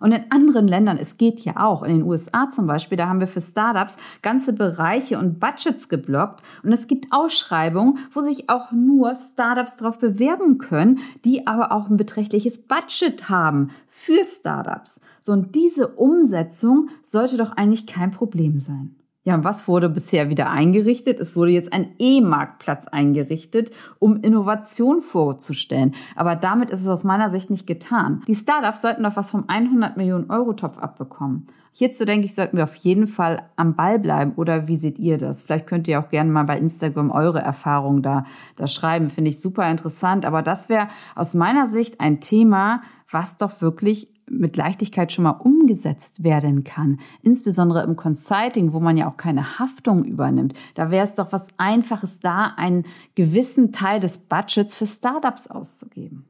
Und 0.00 0.12
in 0.12 0.30
anderen 0.30 0.68
Ländern, 0.68 0.98
es 0.98 1.16
geht 1.16 1.40
ja 1.40 1.56
auch, 1.64 1.82
in 1.82 1.92
den 1.92 2.02
USA 2.02 2.50
zum 2.50 2.66
Beispiel, 2.66 2.98
da 2.98 3.08
haben 3.08 3.20
wir 3.20 3.26
für 3.26 3.40
Startups 3.40 3.96
ganze 4.22 4.52
Bereiche 4.52 5.18
und 5.18 5.40
Budgets 5.40 5.88
geblockt. 5.88 6.42
Und 6.62 6.72
es 6.72 6.86
gibt 6.86 7.12
Ausschreibungen, 7.12 7.98
wo 8.12 8.20
sich 8.20 8.50
auch 8.50 8.72
nur 8.72 9.14
Startups 9.14 9.76
darauf 9.76 9.98
bewerben 9.98 10.58
können, 10.58 11.00
die 11.24 11.46
aber 11.46 11.72
auch 11.72 11.88
ein 11.88 11.96
beträchtliches 11.96 12.62
Budget 12.62 13.28
haben 13.28 13.70
für 13.88 14.24
Startups. 14.24 15.00
So, 15.20 15.32
und 15.32 15.54
diese 15.54 15.88
Umsetzung 15.88 16.90
sollte 17.02 17.36
doch 17.36 17.52
eigentlich 17.52 17.86
kein 17.86 18.10
Problem 18.10 18.60
sein. 18.60 18.96
Ja, 19.26 19.42
was 19.42 19.66
wurde 19.66 19.88
bisher 19.88 20.30
wieder 20.30 20.50
eingerichtet? 20.50 21.18
Es 21.18 21.34
wurde 21.34 21.50
jetzt 21.50 21.72
ein 21.72 21.96
E-Marktplatz 21.98 22.86
eingerichtet, 22.86 23.72
um 23.98 24.22
Innovation 24.22 25.00
vorzustellen. 25.02 25.96
Aber 26.14 26.36
damit 26.36 26.70
ist 26.70 26.82
es 26.82 26.86
aus 26.86 27.02
meiner 27.02 27.32
Sicht 27.32 27.50
nicht 27.50 27.66
getan. 27.66 28.22
Die 28.28 28.36
Startups 28.36 28.82
sollten 28.82 29.02
doch 29.02 29.16
was 29.16 29.32
vom 29.32 29.48
100 29.48 29.96
Millionen 29.96 30.30
Euro 30.30 30.52
Topf 30.52 30.78
abbekommen. 30.78 31.48
Hierzu 31.72 32.04
denke 32.04 32.26
ich, 32.26 32.36
sollten 32.36 32.56
wir 32.56 32.62
auf 32.62 32.76
jeden 32.76 33.08
Fall 33.08 33.50
am 33.56 33.74
Ball 33.74 33.98
bleiben. 33.98 34.34
Oder 34.36 34.68
wie 34.68 34.76
seht 34.76 35.00
ihr 35.00 35.18
das? 35.18 35.42
Vielleicht 35.42 35.66
könnt 35.66 35.88
ihr 35.88 35.98
auch 35.98 36.08
gerne 36.08 36.30
mal 36.30 36.44
bei 36.44 36.56
Instagram 36.56 37.10
eure 37.10 37.40
Erfahrungen 37.40 38.02
da, 38.02 38.26
da 38.54 38.68
schreiben. 38.68 39.10
Finde 39.10 39.30
ich 39.30 39.40
super 39.40 39.68
interessant. 39.68 40.24
Aber 40.24 40.42
das 40.42 40.68
wäre 40.68 40.86
aus 41.16 41.34
meiner 41.34 41.66
Sicht 41.66 42.00
ein 42.00 42.20
Thema, 42.20 42.80
was 43.10 43.36
doch 43.38 43.60
wirklich 43.60 44.08
mit 44.28 44.56
Leichtigkeit 44.56 45.12
schon 45.12 45.24
mal 45.24 45.30
umgesetzt 45.30 46.24
werden 46.24 46.64
kann. 46.64 47.00
Insbesondere 47.22 47.82
im 47.84 47.96
Consulting, 47.96 48.72
wo 48.72 48.80
man 48.80 48.96
ja 48.96 49.08
auch 49.08 49.16
keine 49.16 49.58
Haftung 49.58 50.04
übernimmt. 50.04 50.54
Da 50.74 50.90
wäre 50.90 51.06
es 51.06 51.14
doch 51.14 51.32
was 51.32 51.46
Einfaches, 51.56 52.18
da 52.20 52.54
einen 52.56 52.84
gewissen 53.14 53.72
Teil 53.72 54.00
des 54.00 54.18
Budgets 54.18 54.74
für 54.74 54.86
Startups 54.86 55.46
auszugeben. 55.46 56.24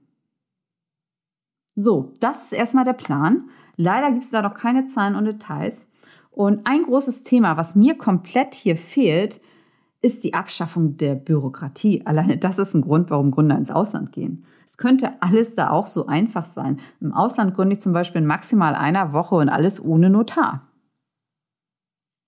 So, 1.74 2.12
das 2.20 2.44
ist 2.44 2.52
erstmal 2.52 2.84
der 2.84 2.94
Plan. 2.94 3.50
Leider 3.76 4.10
gibt 4.10 4.24
es 4.24 4.30
da 4.30 4.42
noch 4.42 4.54
keine 4.54 4.86
Zahlen 4.86 5.14
und 5.14 5.26
Details. 5.26 5.86
Und 6.30 6.66
ein 6.66 6.82
großes 6.82 7.22
Thema, 7.22 7.56
was 7.56 7.74
mir 7.74 7.96
komplett 7.96 8.54
hier 8.54 8.76
fehlt, 8.76 9.40
ist 10.06 10.22
die 10.22 10.34
Abschaffung 10.34 10.96
der 10.96 11.16
Bürokratie. 11.16 12.02
Alleine 12.06 12.38
das 12.38 12.58
ist 12.58 12.74
ein 12.74 12.82
Grund, 12.82 13.10
warum 13.10 13.32
Gründer 13.32 13.58
ins 13.58 13.72
Ausland 13.72 14.12
gehen. 14.12 14.44
Es 14.64 14.78
könnte 14.78 15.20
alles 15.20 15.56
da 15.56 15.70
auch 15.70 15.88
so 15.88 16.06
einfach 16.06 16.46
sein. 16.46 16.78
Im 17.00 17.12
Ausland 17.12 17.54
gründe 17.54 17.74
ich 17.74 17.82
zum 17.82 17.92
Beispiel 17.92 18.22
in 18.22 18.26
maximal 18.26 18.76
einer 18.76 19.12
Woche 19.12 19.34
und 19.34 19.48
alles 19.48 19.84
ohne 19.84 20.08
Notar. 20.08 20.62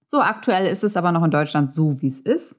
So, 0.09 0.21
aktuell 0.21 0.67
ist 0.67 0.83
es 0.83 0.97
aber 0.97 1.13
noch 1.13 1.23
in 1.23 1.31
Deutschland 1.31 1.73
so, 1.73 2.03
wie 2.03 2.09
es 2.09 2.19
ist. 2.19 2.57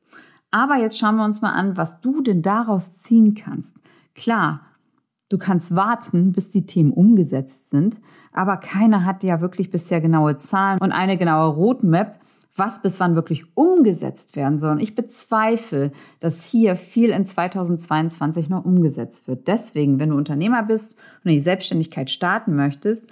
Aber 0.52 0.78
jetzt 0.78 0.98
schauen 0.98 1.18
wir 1.18 1.26
uns 1.26 1.42
mal 1.42 1.52
an, 1.52 1.76
was 1.76 2.00
du 2.00 2.22
denn 2.22 2.42
daraus 2.42 2.98
ziehen 2.98 3.36
kannst. 3.36 3.76
Klar, 4.16 4.62
du 5.28 5.38
kannst 5.38 5.76
warten, 5.76 6.32
bis 6.32 6.50
die 6.50 6.66
Themen 6.66 6.94
umgesetzt 6.94 7.70
sind, 7.70 8.00
aber 8.32 8.58
keiner 8.58 9.04
hat 9.04 9.24
ja 9.24 9.42
wirklich 9.42 9.70
bisher 9.70 10.00
genaue 10.00 10.38
Zahlen 10.38 10.80
und 10.80 10.92
eine 10.92 11.18
genaue 11.18 11.54
Roadmap, 11.54 12.20
was 12.60 12.82
bis 12.82 13.00
wann 13.00 13.16
wirklich 13.16 13.46
umgesetzt 13.56 14.36
werden 14.36 14.58
soll. 14.58 14.72
Und 14.72 14.80
ich 14.80 14.96
bezweifle, 14.96 15.92
dass 16.20 16.46
hier 16.46 16.76
viel 16.76 17.10
in 17.10 17.26
2022 17.26 18.50
noch 18.50 18.66
umgesetzt 18.66 19.28
wird. 19.28 19.48
Deswegen, 19.48 20.00
wenn 20.00 20.10
du 20.10 20.18
Unternehmer 20.18 20.64
bist 20.64 20.96
und 21.24 21.32
in 21.32 21.38
die 21.38 21.44
Selbstständigkeit 21.44 22.10
starten 22.10 22.56
möchtest, 22.56 23.10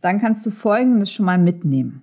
dann 0.00 0.20
kannst 0.20 0.44
du 0.46 0.50
Folgendes 0.50 1.12
schon 1.12 1.26
mal 1.26 1.38
mitnehmen. 1.38 2.02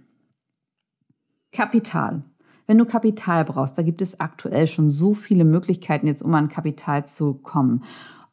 Kapital. 1.52 2.22
Wenn 2.66 2.78
du 2.78 2.86
Kapital 2.86 3.44
brauchst, 3.44 3.78
da 3.78 3.82
gibt 3.82 4.02
es 4.02 4.20
aktuell 4.20 4.68
schon 4.68 4.90
so 4.90 5.14
viele 5.14 5.44
Möglichkeiten, 5.44 6.08
jetzt 6.08 6.22
um 6.22 6.34
an 6.34 6.48
Kapital 6.48 7.06
zu 7.06 7.34
kommen 7.34 7.84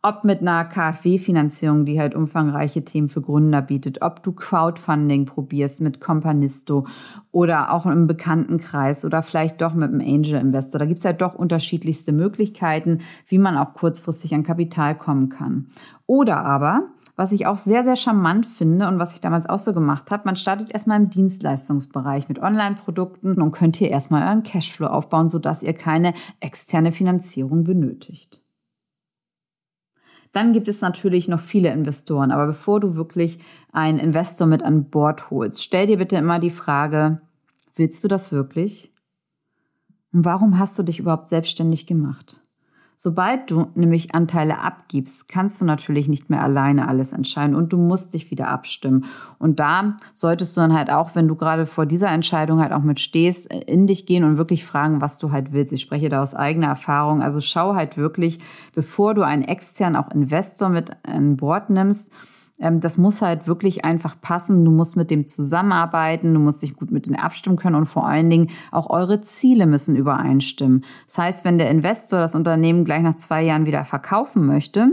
ob 0.02 0.24
mit 0.24 0.40
einer 0.40 0.64
KfW-Finanzierung, 0.64 1.84
die 1.84 2.00
halt 2.00 2.14
umfangreiche 2.14 2.84
Themen 2.84 3.08
für 3.08 3.20
Gründer 3.20 3.60
bietet, 3.60 4.00
ob 4.00 4.22
du 4.22 4.32
Crowdfunding 4.32 5.26
probierst 5.26 5.82
mit 5.82 6.00
Companisto 6.00 6.86
oder 7.32 7.72
auch 7.72 7.84
im 7.84 8.06
Bekanntenkreis 8.06 9.04
oder 9.04 9.22
vielleicht 9.22 9.60
doch 9.60 9.74
mit 9.74 9.90
einem 9.90 10.00
Angel 10.00 10.40
Investor. 10.40 10.78
Da 10.78 10.86
gibt's 10.86 11.04
halt 11.04 11.20
doch 11.20 11.34
unterschiedlichste 11.34 12.12
Möglichkeiten, 12.12 13.00
wie 13.26 13.38
man 13.38 13.58
auch 13.58 13.74
kurzfristig 13.74 14.34
an 14.34 14.42
Kapital 14.42 14.96
kommen 14.96 15.28
kann. 15.28 15.66
Oder 16.06 16.44
aber, 16.46 16.88
was 17.16 17.32
ich 17.32 17.46
auch 17.46 17.58
sehr, 17.58 17.84
sehr 17.84 17.96
charmant 17.96 18.46
finde 18.46 18.88
und 18.88 18.98
was 18.98 19.12
ich 19.12 19.20
damals 19.20 19.46
auch 19.46 19.58
so 19.58 19.74
gemacht 19.74 20.10
habe, 20.10 20.22
man 20.24 20.36
startet 20.36 20.70
erstmal 20.70 20.98
im 20.98 21.10
Dienstleistungsbereich 21.10 22.26
mit 22.30 22.38
Online-Produkten 22.38 23.42
und 23.42 23.52
könnt 23.52 23.76
hier 23.76 23.90
erstmal 23.90 24.26
euren 24.26 24.44
Cashflow 24.44 24.86
aufbauen, 24.86 25.28
sodass 25.28 25.62
ihr 25.62 25.74
keine 25.74 26.14
externe 26.40 26.90
Finanzierung 26.90 27.64
benötigt. 27.64 28.40
Dann 30.32 30.52
gibt 30.52 30.68
es 30.68 30.80
natürlich 30.80 31.28
noch 31.28 31.40
viele 31.40 31.72
Investoren. 31.72 32.30
Aber 32.30 32.46
bevor 32.46 32.80
du 32.80 32.94
wirklich 32.94 33.38
einen 33.72 33.98
Investor 33.98 34.46
mit 34.46 34.62
an 34.62 34.90
Bord 34.90 35.30
holst, 35.30 35.62
stell 35.62 35.86
dir 35.86 35.98
bitte 35.98 36.16
immer 36.16 36.38
die 36.38 36.50
Frage, 36.50 37.20
willst 37.76 38.02
du 38.04 38.08
das 38.08 38.30
wirklich? 38.30 38.92
Und 40.12 40.24
warum 40.24 40.58
hast 40.58 40.78
du 40.78 40.82
dich 40.82 40.98
überhaupt 40.98 41.28
selbstständig 41.28 41.86
gemacht? 41.86 42.40
Sobald 43.02 43.50
du 43.50 43.68
nämlich 43.76 44.14
Anteile 44.14 44.58
abgibst, 44.58 45.26
kannst 45.26 45.58
du 45.58 45.64
natürlich 45.64 46.06
nicht 46.06 46.28
mehr 46.28 46.42
alleine 46.42 46.86
alles 46.86 47.14
entscheiden 47.14 47.56
und 47.56 47.72
du 47.72 47.78
musst 47.78 48.12
dich 48.12 48.30
wieder 48.30 48.48
abstimmen. 48.48 49.06
Und 49.38 49.58
da 49.58 49.96
solltest 50.12 50.54
du 50.54 50.60
dann 50.60 50.74
halt 50.74 50.90
auch, 50.90 51.14
wenn 51.14 51.26
du 51.26 51.34
gerade 51.34 51.64
vor 51.64 51.86
dieser 51.86 52.08
Entscheidung 52.08 52.60
halt 52.60 52.72
auch 52.72 52.82
mit 52.82 53.00
stehst, 53.00 53.50
in 53.50 53.86
dich 53.86 54.04
gehen 54.04 54.22
und 54.22 54.36
wirklich 54.36 54.66
fragen, 54.66 55.00
was 55.00 55.16
du 55.16 55.32
halt 55.32 55.54
willst. 55.54 55.72
Ich 55.72 55.80
spreche 55.80 56.10
da 56.10 56.20
aus 56.20 56.34
eigener 56.34 56.66
Erfahrung. 56.66 57.22
Also 57.22 57.40
schau 57.40 57.74
halt 57.74 57.96
wirklich, 57.96 58.38
bevor 58.74 59.14
du 59.14 59.22
einen 59.22 59.44
externen 59.44 59.96
auch 59.96 60.10
Investor 60.10 60.68
mit 60.68 60.90
an 61.02 61.38
Bord 61.38 61.70
nimmst, 61.70 62.12
das 62.60 62.98
muss 62.98 63.22
halt 63.22 63.46
wirklich 63.46 63.84
einfach 63.84 64.20
passen. 64.20 64.64
Du 64.64 64.70
musst 64.70 64.96
mit 64.96 65.10
dem 65.10 65.26
zusammenarbeiten, 65.26 66.34
du 66.34 66.40
musst 66.40 66.62
dich 66.62 66.76
gut 66.76 66.90
mit 66.90 67.06
denen 67.06 67.16
abstimmen 67.16 67.56
können 67.56 67.76
und 67.76 67.86
vor 67.86 68.06
allen 68.06 68.28
Dingen 68.28 68.50
auch 68.70 68.90
eure 68.90 69.22
Ziele 69.22 69.66
müssen 69.66 69.96
übereinstimmen. 69.96 70.84
Das 71.06 71.18
heißt, 71.18 71.44
wenn 71.44 71.58
der 71.58 71.70
Investor 71.70 72.20
das 72.20 72.34
Unternehmen 72.34 72.84
gleich 72.84 73.02
nach 73.02 73.16
zwei 73.16 73.42
Jahren 73.42 73.66
wieder 73.66 73.84
verkaufen 73.84 74.46
möchte, 74.46 74.92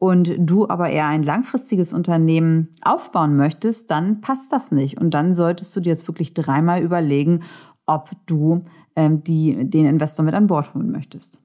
und 0.00 0.34
du 0.38 0.66
aber 0.66 0.88
eher 0.88 1.08
ein 1.08 1.22
langfristiges 1.22 1.92
Unternehmen 1.92 2.70
aufbauen 2.80 3.36
möchtest, 3.36 3.90
dann 3.90 4.22
passt 4.22 4.50
das 4.50 4.72
nicht. 4.72 4.98
Und 4.98 5.12
dann 5.12 5.34
solltest 5.34 5.76
du 5.76 5.80
dir 5.80 5.92
das 5.92 6.08
wirklich 6.08 6.32
dreimal 6.32 6.82
überlegen, 6.82 7.42
ob 7.84 8.10
du 8.24 8.60
ähm, 8.96 9.22
die, 9.22 9.68
den 9.68 9.84
Investor 9.84 10.24
mit 10.24 10.34
an 10.34 10.46
Bord 10.46 10.72
holen 10.72 10.90
möchtest. 10.90 11.42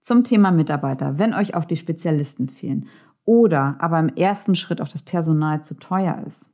Zum 0.00 0.24
Thema 0.24 0.50
Mitarbeiter. 0.50 1.18
Wenn 1.18 1.34
euch 1.34 1.54
auch 1.54 1.66
die 1.66 1.76
Spezialisten 1.76 2.48
fehlen 2.48 2.88
oder 3.24 3.76
aber 3.78 3.98
im 3.98 4.08
ersten 4.08 4.54
Schritt 4.54 4.80
auch 4.80 4.88
das 4.88 5.02
Personal 5.02 5.62
zu 5.62 5.74
teuer 5.74 6.22
ist. 6.26 6.50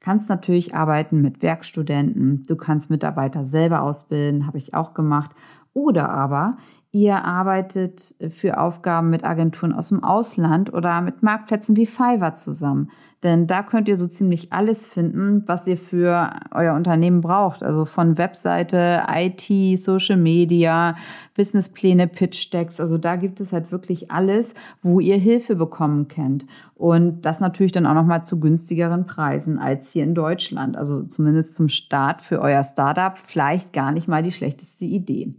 Kannst 0.00 0.28
natürlich 0.28 0.74
arbeiten 0.74 1.22
mit 1.22 1.40
Werkstudenten, 1.42 2.42
du 2.46 2.56
kannst 2.56 2.90
Mitarbeiter 2.90 3.44
selber 3.44 3.82
ausbilden, 3.82 4.46
habe 4.46 4.58
ich 4.58 4.74
auch 4.74 4.92
gemacht. 4.92 5.30
Oder 5.72 6.10
aber 6.10 6.56
Ihr 6.94 7.24
arbeitet 7.24 8.14
für 8.30 8.60
Aufgaben 8.60 9.10
mit 9.10 9.24
Agenturen 9.24 9.72
aus 9.72 9.88
dem 9.88 10.04
Ausland 10.04 10.72
oder 10.72 11.00
mit 11.00 11.24
Marktplätzen 11.24 11.76
wie 11.76 11.86
Fiverr 11.86 12.36
zusammen. 12.36 12.88
Denn 13.24 13.48
da 13.48 13.64
könnt 13.64 13.88
ihr 13.88 13.98
so 13.98 14.06
ziemlich 14.06 14.52
alles 14.52 14.86
finden, 14.86 15.42
was 15.46 15.66
ihr 15.66 15.76
für 15.76 16.30
euer 16.52 16.74
Unternehmen 16.74 17.20
braucht. 17.20 17.64
Also 17.64 17.84
von 17.84 18.16
Webseite, 18.16 19.02
IT, 19.08 19.76
Social 19.76 20.16
Media, 20.16 20.94
Businesspläne, 21.36 22.06
Pitch 22.06 22.52
Decks. 22.52 22.78
Also 22.78 22.96
da 22.96 23.16
gibt 23.16 23.40
es 23.40 23.52
halt 23.52 23.72
wirklich 23.72 24.12
alles, 24.12 24.54
wo 24.80 25.00
ihr 25.00 25.16
Hilfe 25.16 25.56
bekommen 25.56 26.06
könnt. 26.06 26.46
Und 26.76 27.22
das 27.22 27.40
natürlich 27.40 27.72
dann 27.72 27.86
auch 27.86 27.94
nochmal 27.94 28.24
zu 28.24 28.38
günstigeren 28.38 29.04
Preisen 29.04 29.58
als 29.58 29.90
hier 29.90 30.04
in 30.04 30.14
Deutschland. 30.14 30.76
Also 30.76 31.02
zumindest 31.02 31.56
zum 31.56 31.68
Start 31.68 32.22
für 32.22 32.40
euer 32.40 32.62
Startup 32.62 33.18
vielleicht 33.18 33.72
gar 33.72 33.90
nicht 33.90 34.06
mal 34.06 34.22
die 34.22 34.30
schlechteste 34.30 34.84
Idee. 34.84 35.34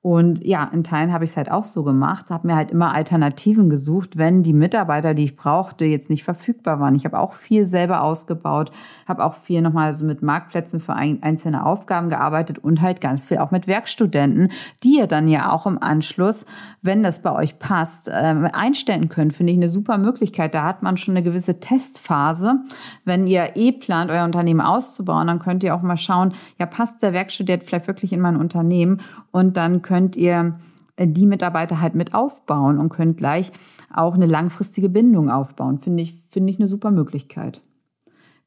Und 0.00 0.46
ja, 0.46 0.62
in 0.72 0.84
Teilen 0.84 1.12
habe 1.12 1.24
ich 1.24 1.30
es 1.30 1.36
halt 1.36 1.50
auch 1.50 1.64
so 1.64 1.82
gemacht, 1.82 2.30
habe 2.30 2.46
mir 2.46 2.54
halt 2.54 2.70
immer 2.70 2.94
Alternativen 2.94 3.68
gesucht, 3.68 4.16
wenn 4.16 4.44
die 4.44 4.52
Mitarbeiter, 4.52 5.12
die 5.12 5.24
ich 5.24 5.34
brauchte, 5.34 5.86
jetzt 5.86 6.08
nicht 6.08 6.22
verfügbar 6.22 6.78
waren. 6.78 6.94
Ich 6.94 7.04
habe 7.04 7.18
auch 7.18 7.32
viel 7.32 7.66
selber 7.66 8.02
ausgebaut, 8.02 8.70
habe 9.08 9.24
auch 9.24 9.34
viel 9.34 9.60
nochmal 9.60 9.94
so 9.94 10.04
mit 10.04 10.22
Marktplätzen 10.22 10.78
für 10.78 10.92
ein, 10.92 11.24
einzelne 11.24 11.66
Aufgaben 11.66 12.10
gearbeitet 12.10 12.58
und 12.60 12.80
halt 12.80 13.00
ganz 13.00 13.26
viel 13.26 13.38
auch 13.38 13.50
mit 13.50 13.66
Werkstudenten, 13.66 14.52
die 14.84 14.98
ihr 14.98 15.08
dann 15.08 15.26
ja 15.26 15.50
auch 15.50 15.66
im 15.66 15.82
Anschluss, 15.82 16.46
wenn 16.80 17.02
das 17.02 17.20
bei 17.20 17.32
euch 17.32 17.58
passt, 17.58 18.06
äh, 18.06 18.12
einstellen 18.12 19.08
könnt. 19.08 19.34
Finde 19.34 19.52
ich 19.52 19.58
eine 19.58 19.68
super 19.68 19.98
Möglichkeit. 19.98 20.54
Da 20.54 20.62
hat 20.62 20.80
man 20.80 20.96
schon 20.96 21.16
eine 21.16 21.24
gewisse 21.24 21.58
Testphase. 21.58 22.60
Wenn 23.04 23.26
ihr 23.26 23.56
eh 23.56 23.72
plant, 23.72 24.12
euer 24.12 24.24
Unternehmen 24.24 24.60
auszubauen, 24.60 25.26
dann 25.26 25.40
könnt 25.40 25.64
ihr 25.64 25.74
auch 25.74 25.82
mal 25.82 25.96
schauen, 25.96 26.34
ja, 26.56 26.66
passt 26.66 27.02
der 27.02 27.12
Werkstudent 27.12 27.64
vielleicht 27.64 27.88
wirklich 27.88 28.12
in 28.12 28.20
mein 28.20 28.36
Unternehmen 28.36 29.00
und 29.32 29.56
dann 29.56 29.82
könnt 29.82 29.97
ihr 30.16 30.58
äh, 30.96 31.06
die 31.06 31.26
Mitarbeiter 31.26 31.80
halt 31.80 31.94
mit 31.94 32.14
aufbauen 32.14 32.78
und 32.78 32.90
könnt 32.90 33.16
gleich 33.16 33.52
auch 33.92 34.14
eine 34.14 34.26
langfristige 34.26 34.88
Bindung 34.88 35.30
aufbauen. 35.30 35.78
Finde 35.78 36.02
ich, 36.02 36.14
finde 36.30 36.52
ich 36.52 36.58
eine 36.58 36.68
super 36.68 36.90
Möglichkeit. 36.90 37.62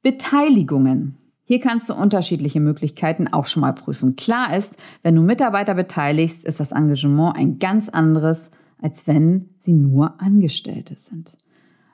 Beteiligungen. 0.01 1.17
Hier 1.43 1.60
kannst 1.60 1.89
du 1.89 1.93
unterschiedliche 1.93 2.60
Möglichkeiten 2.60 3.27
auch 3.27 3.46
schon 3.46 3.62
mal 3.62 3.74
prüfen. 3.74 4.15
Klar 4.15 4.55
ist, 4.55 4.75
wenn 5.03 5.15
du 5.15 5.22
Mitarbeiter 5.22 5.74
beteiligst, 5.74 6.43
ist 6.43 6.60
das 6.60 6.72
Engagement 6.72 7.36
ein 7.36 7.60
ganz 7.60 7.89
anderes, 7.89 8.50
als 8.81 9.05
wenn 9.05 9.50
sie 9.58 9.74
nur 9.74 10.22
Angestellte 10.22 10.96
sind. 10.96 11.36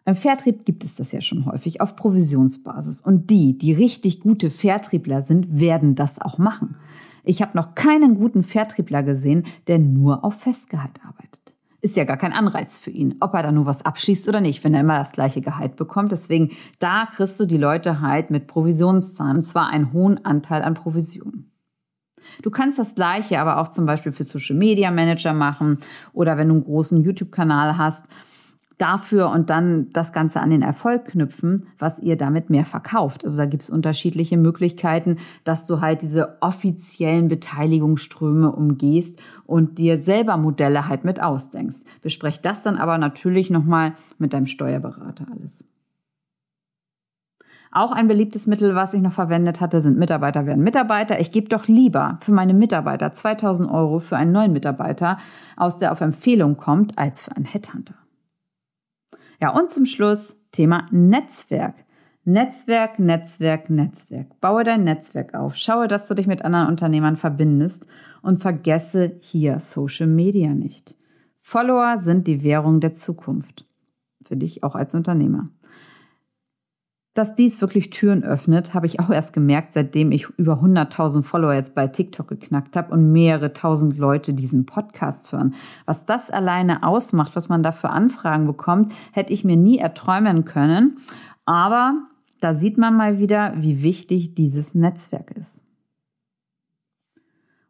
Im 0.06 0.16
Vertrieb 0.16 0.64
gibt 0.64 0.86
es 0.86 0.96
das 0.96 1.12
ja 1.12 1.20
schon 1.20 1.46
häufig 1.46 1.82
auf 1.82 1.98
Provisionsbasis. 1.98 3.02
Und 3.02 3.30
die, 3.30 3.58
die 3.58 3.74
richtig 3.74 4.22
gute 4.22 4.52
Vertriebler 4.52 5.22
sind, 5.22 5.60
werden 5.60 5.96
das 5.96 6.22
auch 6.22 6.38
machen. 6.38 6.76
Ich 7.24 7.42
habe 7.42 7.58
noch 7.58 7.76
keinen 7.76 8.16
guten 8.16 8.44
Vertriebler 8.44 9.04
gesehen, 9.04 9.46
der 9.68 9.80
nur 9.80 10.24
auf 10.24 10.36
Festgehalt 10.36 11.00
arbeitet. 11.06 11.54
Ist 11.82 11.96
ja 11.96 12.06
gar 12.06 12.18
kein 12.18 12.34
Anreiz 12.34 12.78
für 12.78 12.90
ihn, 12.90 13.16
ob 13.20 13.34
er 13.34 13.44
da 13.44 13.52
nur 13.52 13.66
was 13.66 13.86
abschließt 13.86 14.28
oder 14.28 14.42
nicht, 14.42 14.64
wenn 14.64 14.74
er 14.74 14.82
immer 14.82 14.98
das 14.98 15.12
gleiche 15.12 15.42
Gehalt 15.42 15.76
bekommt. 15.76 16.12
Deswegen, 16.12 16.52
da 16.80 17.08
kriegst 17.14 17.40
du 17.40 17.46
die 17.46 17.58
Leute 17.58 18.02
halt 18.02 18.32
mit 18.32 18.48
Provisionszahlen, 18.48 19.38
und 19.38 19.44
zwar 19.44 19.70
einen 19.70 19.94
hohen 19.94 20.26
Anteil 20.26 20.64
an 20.64 20.74
Provisionen. 20.74 21.52
Du 22.42 22.50
kannst 22.50 22.80
das 22.80 22.96
gleiche 22.96 23.40
aber 23.40 23.60
auch 23.60 23.70
zum 23.70 23.86
Beispiel 23.86 24.12
für 24.12 24.24
Social 24.24 24.56
Media 24.56 24.92
Manager 24.92 25.34
machen 25.34 25.80
oder 26.14 26.38
wenn 26.38 26.50
du 26.50 26.56
einen 26.56 26.64
großen 26.64 27.04
YouTube-Kanal 27.04 27.78
hast 27.78 28.04
dafür 28.78 29.30
und 29.30 29.50
dann 29.50 29.92
das 29.92 30.14
Ganze 30.14 30.40
an 30.40 30.52
den 30.52 30.62
Erfolg 30.62 31.06
knüpfen, 31.06 31.68
was 31.80 32.00
ihr 32.00 32.16
damit 32.16 32.50
mehr 32.50 32.66
verkauft. 32.66 33.24
Also 33.24 33.38
da 33.38 33.46
gibt 33.46 33.64
es 33.64 33.70
unterschiedliche 33.70 34.38
Möglichkeiten, 34.38 35.18
dass 35.44 35.66
du 35.66 35.82
halt 35.82 36.04
diese 36.04 36.38
offiziellen 36.42 37.28
Beteiligungsströme 37.28 38.52
umgehst 38.52 39.20
und 39.46 39.80
dir 39.80 40.02
selber 40.02 40.38
Modelle 40.38 40.88
halt 40.88 41.06
mit 41.06 41.22
ausdenkst. 41.22 41.84
Besprech 42.02 42.42
das 42.42 42.64
dann 42.64 42.78
aber 42.78 42.98
natürlich 42.98 43.50
nochmal 43.50 43.94
mit 44.20 44.34
deinem 44.34 44.48
Steuerberater 44.48 45.26
alles. 45.32 45.66
Auch 47.72 47.92
ein 47.92 48.08
beliebtes 48.08 48.48
Mittel, 48.48 48.76
was 48.76 48.94
ich 48.94 49.02
noch 49.02 49.12
verwendet 49.12 49.60
hatte, 49.60 49.82
sind 49.82 49.98
Mitarbeiter 49.98 50.46
werden 50.46 50.64
Mitarbeiter. 50.64 51.20
Ich 51.20 51.32
gebe 51.32 51.50
doch 51.50 51.68
lieber 51.68 52.18
für 52.22 52.32
meine 52.32 52.54
Mitarbeiter 52.54 53.14
2000 53.14 53.70
Euro 53.70 54.00
für 54.00 54.16
einen 54.16 54.32
neuen 54.32 54.54
Mitarbeiter 54.54 55.18
aus, 55.58 55.78
der 55.78 55.92
auf 55.92 56.02
Empfehlung 56.02 56.58
kommt, 56.58 56.98
als 56.98 57.22
für 57.22 57.36
einen 57.36 57.46
Headhunter. 57.46 57.96
Ja, 59.39 59.50
und 59.50 59.72
zum 59.72 59.86
Schluss 59.86 60.36
Thema 60.51 60.88
Netzwerk. 60.91 61.75
Netzwerk, 62.25 63.00
Netzwerk, 63.00 63.70
Netzwerk. 63.70 64.39
Baue 64.41 64.63
dein 64.63 64.84
Netzwerk 64.84 65.34
auf. 65.34 65.56
Schaue, 65.56 65.88
dass 65.88 66.08
du 66.08 66.13
dich 66.13 66.27
mit 66.27 66.44
anderen 66.44 66.67
Unternehmern 66.67 67.15
verbindest 67.15 67.86
und 68.22 68.41
vergesse 68.41 69.17
hier 69.22 69.60
Social 69.60 70.08
Media 70.08 70.53
nicht. 70.53 70.96
Follower 71.41 72.00
sind 72.00 72.27
die 72.27 72.44
Währung 72.44 72.82
der 72.82 72.96
Zukunft. 72.96 73.65
Für 74.24 74.36
dich 74.36 74.63
auch 74.63 74.75
als 74.75 74.94
Unternehmer. 74.94 75.50
Dass 77.18 77.34
dies 77.34 77.62
wirklich 77.62 77.90
Türen 77.90 78.24
öffnet, 78.24 78.76
habe 78.76 78.86
ich 78.86 79.00
auch 79.00 79.10
erst 79.10 79.34
gemerkt, 79.34 79.74
seitdem 79.74 80.12
ich 80.12 80.30
über 80.38 80.62
100.000 80.62 81.24
Follower 81.24 81.56
jetzt 81.56 81.74
bei 81.74 81.88
TikTok 81.88 82.28
geknackt 82.28 82.76
habe 82.76 82.94
und 82.94 83.12
mehrere 83.12 83.54
tausend 83.54 83.98
Leute 83.98 84.36
diesen 84.36 84.68
Podcast 84.68 85.32
hören. 85.32 85.56
Was 85.88 86.06
das 86.06 86.30
alleine 86.30 86.84
ausmacht, 86.84 87.36
was 87.36 87.50
man 87.50 87.64
da 87.64 87.72
für 87.72 87.90
Anfragen 87.90 88.46
bekommt, 88.46 88.94
hätte 89.14 89.34
ich 89.34 89.44
mir 89.44 89.58
nie 89.58 89.80
erträumen 89.80 90.46
können. 90.46 91.00
Aber 91.44 91.96
da 92.39 92.54
sieht 92.54 92.78
man 92.78 92.96
mal 92.96 93.18
wieder, 93.18 93.56
wie 93.58 93.82
wichtig 93.82 94.36
dieses 94.36 94.76
Netzwerk 94.76 95.32
ist. 95.32 95.63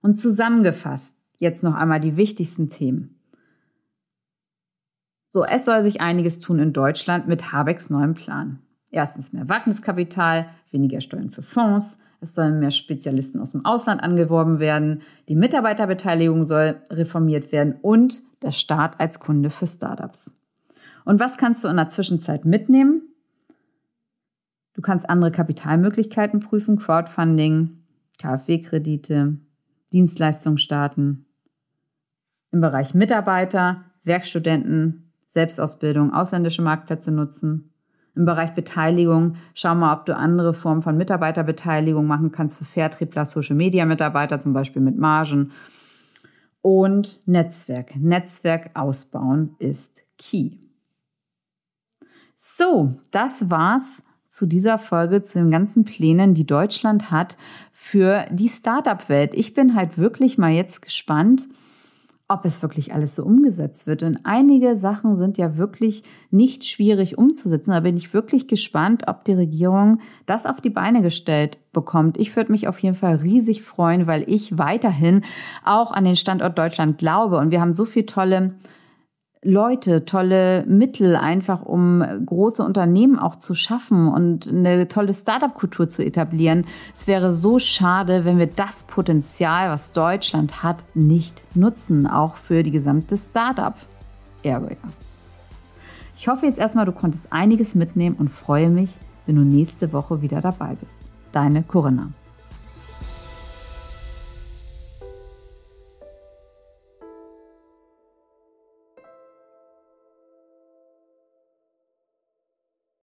Und 0.01 0.15
zusammengefasst, 0.15 1.15
jetzt 1.39 1.63
noch 1.63 1.75
einmal 1.75 2.01
die 2.01 2.17
wichtigsten 2.17 2.67
Themen. 2.67 3.15
So, 5.29 5.45
es 5.45 5.63
soll 5.63 5.83
sich 5.83 6.01
einiges 6.01 6.39
tun 6.39 6.59
in 6.59 6.73
Deutschland 6.73 7.29
mit 7.29 7.53
Habecks 7.53 7.89
neuem 7.89 8.13
Plan. 8.13 8.59
Erstens 8.91 9.33
mehr 9.33 9.49
Wagniskapital, 9.49 10.47
weniger 10.71 11.01
Steuern 11.01 11.29
für 11.29 11.41
Fonds, 11.41 11.99
es 12.19 12.33
sollen 12.33 12.59
mehr 12.59 12.71
Spezialisten 12.71 13.39
aus 13.39 13.51
dem 13.51 13.65
Ausland 13.65 14.01
angeworben 14.01 14.59
werden, 14.59 15.01
die 15.27 15.35
Mitarbeiterbeteiligung 15.35 16.45
soll 16.45 16.81
reformiert 16.89 17.51
werden 17.51 17.75
und 17.81 18.21
der 18.41 18.51
Staat 18.51 18.99
als 18.99 19.19
Kunde 19.19 19.49
für 19.49 19.67
Startups. 19.67 20.33
Und 21.05 21.19
was 21.19 21.37
kannst 21.37 21.63
du 21.63 21.67
in 21.67 21.75
der 21.75 21.89
Zwischenzeit 21.89 22.45
mitnehmen? 22.45 23.01
Du 24.73 24.81
kannst 24.81 25.09
andere 25.09 25.31
Kapitalmöglichkeiten 25.31 26.39
prüfen, 26.39 26.77
Crowdfunding, 26.77 27.83
KfW-Kredite, 28.19 29.37
Dienstleistungen 29.91 30.57
starten. 30.57 31.25
Im 32.51 32.61
Bereich 32.61 32.93
Mitarbeiter, 32.93 33.83
Werkstudenten, 34.03 35.11
Selbstausbildung, 35.27 36.13
ausländische 36.13 36.61
Marktplätze 36.61 37.11
nutzen 37.11 37.73
im 38.17 38.25
Bereich 38.25 38.53
Beteiligung, 38.53 39.37
schau 39.53 39.75
mal, 39.75 39.95
ob 39.95 40.05
du 40.05 40.15
andere 40.15 40.53
Formen 40.53 40.81
von 40.81 40.97
Mitarbeiterbeteiligung 40.97 42.05
machen 42.05 42.31
kannst 42.31 42.57
für 42.57 42.65
Vertriebler, 42.65 43.25
Social 43.25 43.55
Media 43.55 43.85
Mitarbeiter, 43.85 44.39
zum 44.39 44.53
Beispiel 44.53 44.81
mit 44.81 44.97
Margen. 44.97 45.51
Und 46.61 47.19
Netzwerk. 47.27 47.95
Netzwerk 47.95 48.71
ausbauen 48.73 49.55
ist 49.59 50.03
key. 50.17 50.57
So, 52.39 52.95
das 53.11 53.49
war's 53.49 54.03
zu 54.27 54.45
dieser 54.45 54.77
Folge, 54.77 55.23
zu 55.23 55.39
den 55.39 55.51
ganzen 55.51 55.85
Plänen, 55.85 56.33
die 56.33 56.45
Deutschland 56.45 57.11
hat 57.11 57.37
für 57.71 58.25
die 58.31 58.49
Startup-Welt. 58.49 59.33
Ich 59.33 59.53
bin 59.53 59.75
halt 59.75 59.97
wirklich 59.97 60.37
mal 60.37 60.51
jetzt 60.51 60.81
gespannt, 60.81 61.47
ob 62.29 62.43
es 62.43 62.61
wirklich 62.61 62.93
alles 62.93 63.15
so 63.15 63.23
umgesetzt 63.23 63.87
wird. 63.87 64.01
Denn 64.01 64.19
einige 64.23 64.75
Sachen 64.75 65.15
sind 65.15 65.37
ja 65.37 65.57
wirklich 65.57 66.03
nicht 66.29 66.65
schwierig 66.65 67.17
umzusetzen. 67.17 67.71
Da 67.71 67.79
bin 67.79 67.95
ich 67.95 68.13
wirklich 68.13 68.47
gespannt, 68.47 69.03
ob 69.07 69.23
die 69.23 69.33
Regierung 69.33 70.01
das 70.25 70.45
auf 70.45 70.59
die 70.59 70.69
Beine 70.69 71.01
gestellt 71.01 71.57
bekommt. 71.71 72.17
Ich 72.17 72.35
würde 72.35 72.51
mich 72.51 72.67
auf 72.67 72.79
jeden 72.79 72.95
Fall 72.95 73.15
riesig 73.15 73.63
freuen, 73.63 74.07
weil 74.07 74.23
ich 74.27 74.57
weiterhin 74.57 75.23
auch 75.63 75.91
an 75.91 76.03
den 76.03 76.17
Standort 76.17 76.57
Deutschland 76.57 76.97
glaube. 76.97 77.37
Und 77.37 77.51
wir 77.51 77.61
haben 77.61 77.73
so 77.73 77.85
viele 77.85 78.05
tolle 78.07 78.55
Leute, 79.43 80.03
tolle 80.05 80.65
Mittel 80.65 81.15
einfach, 81.15 81.61
um 81.63 82.03
große 82.25 82.63
Unternehmen 82.63 83.19
auch 83.19 83.35
zu 83.35 83.53
schaffen 83.53 84.07
und 84.07 84.47
eine 84.47 84.87
tolle 84.87 85.13
Startup-Kultur 85.13 85.89
zu 85.89 86.03
etablieren. 86.03 86.65
Es 86.95 87.07
wäre 87.07 87.33
so 87.33 87.59
schade, 87.59 88.25
wenn 88.25 88.39
wir 88.39 88.47
das 88.47 88.83
Potenzial, 88.83 89.69
was 89.69 89.91
Deutschland 89.91 90.63
hat, 90.63 90.83
nicht 90.95 91.43
nutzen, 91.55 92.07
auch 92.07 92.35
für 92.35 92.63
die 92.63 92.71
gesamte 92.71 93.15
Startup-Area. 93.17 94.77
Ich 96.15 96.27
hoffe 96.27 96.47
jetzt 96.47 96.57
erstmal, 96.57 96.85
du 96.85 96.91
konntest 96.91 97.31
einiges 97.31 97.75
mitnehmen 97.75 98.15
und 98.17 98.29
freue 98.29 98.69
mich, 98.69 98.89
wenn 99.27 99.35
du 99.35 99.43
nächste 99.43 99.93
Woche 99.93 100.23
wieder 100.23 100.41
dabei 100.41 100.75
bist. 100.81 100.97
Deine 101.31 101.61
Corinna. 101.61 102.09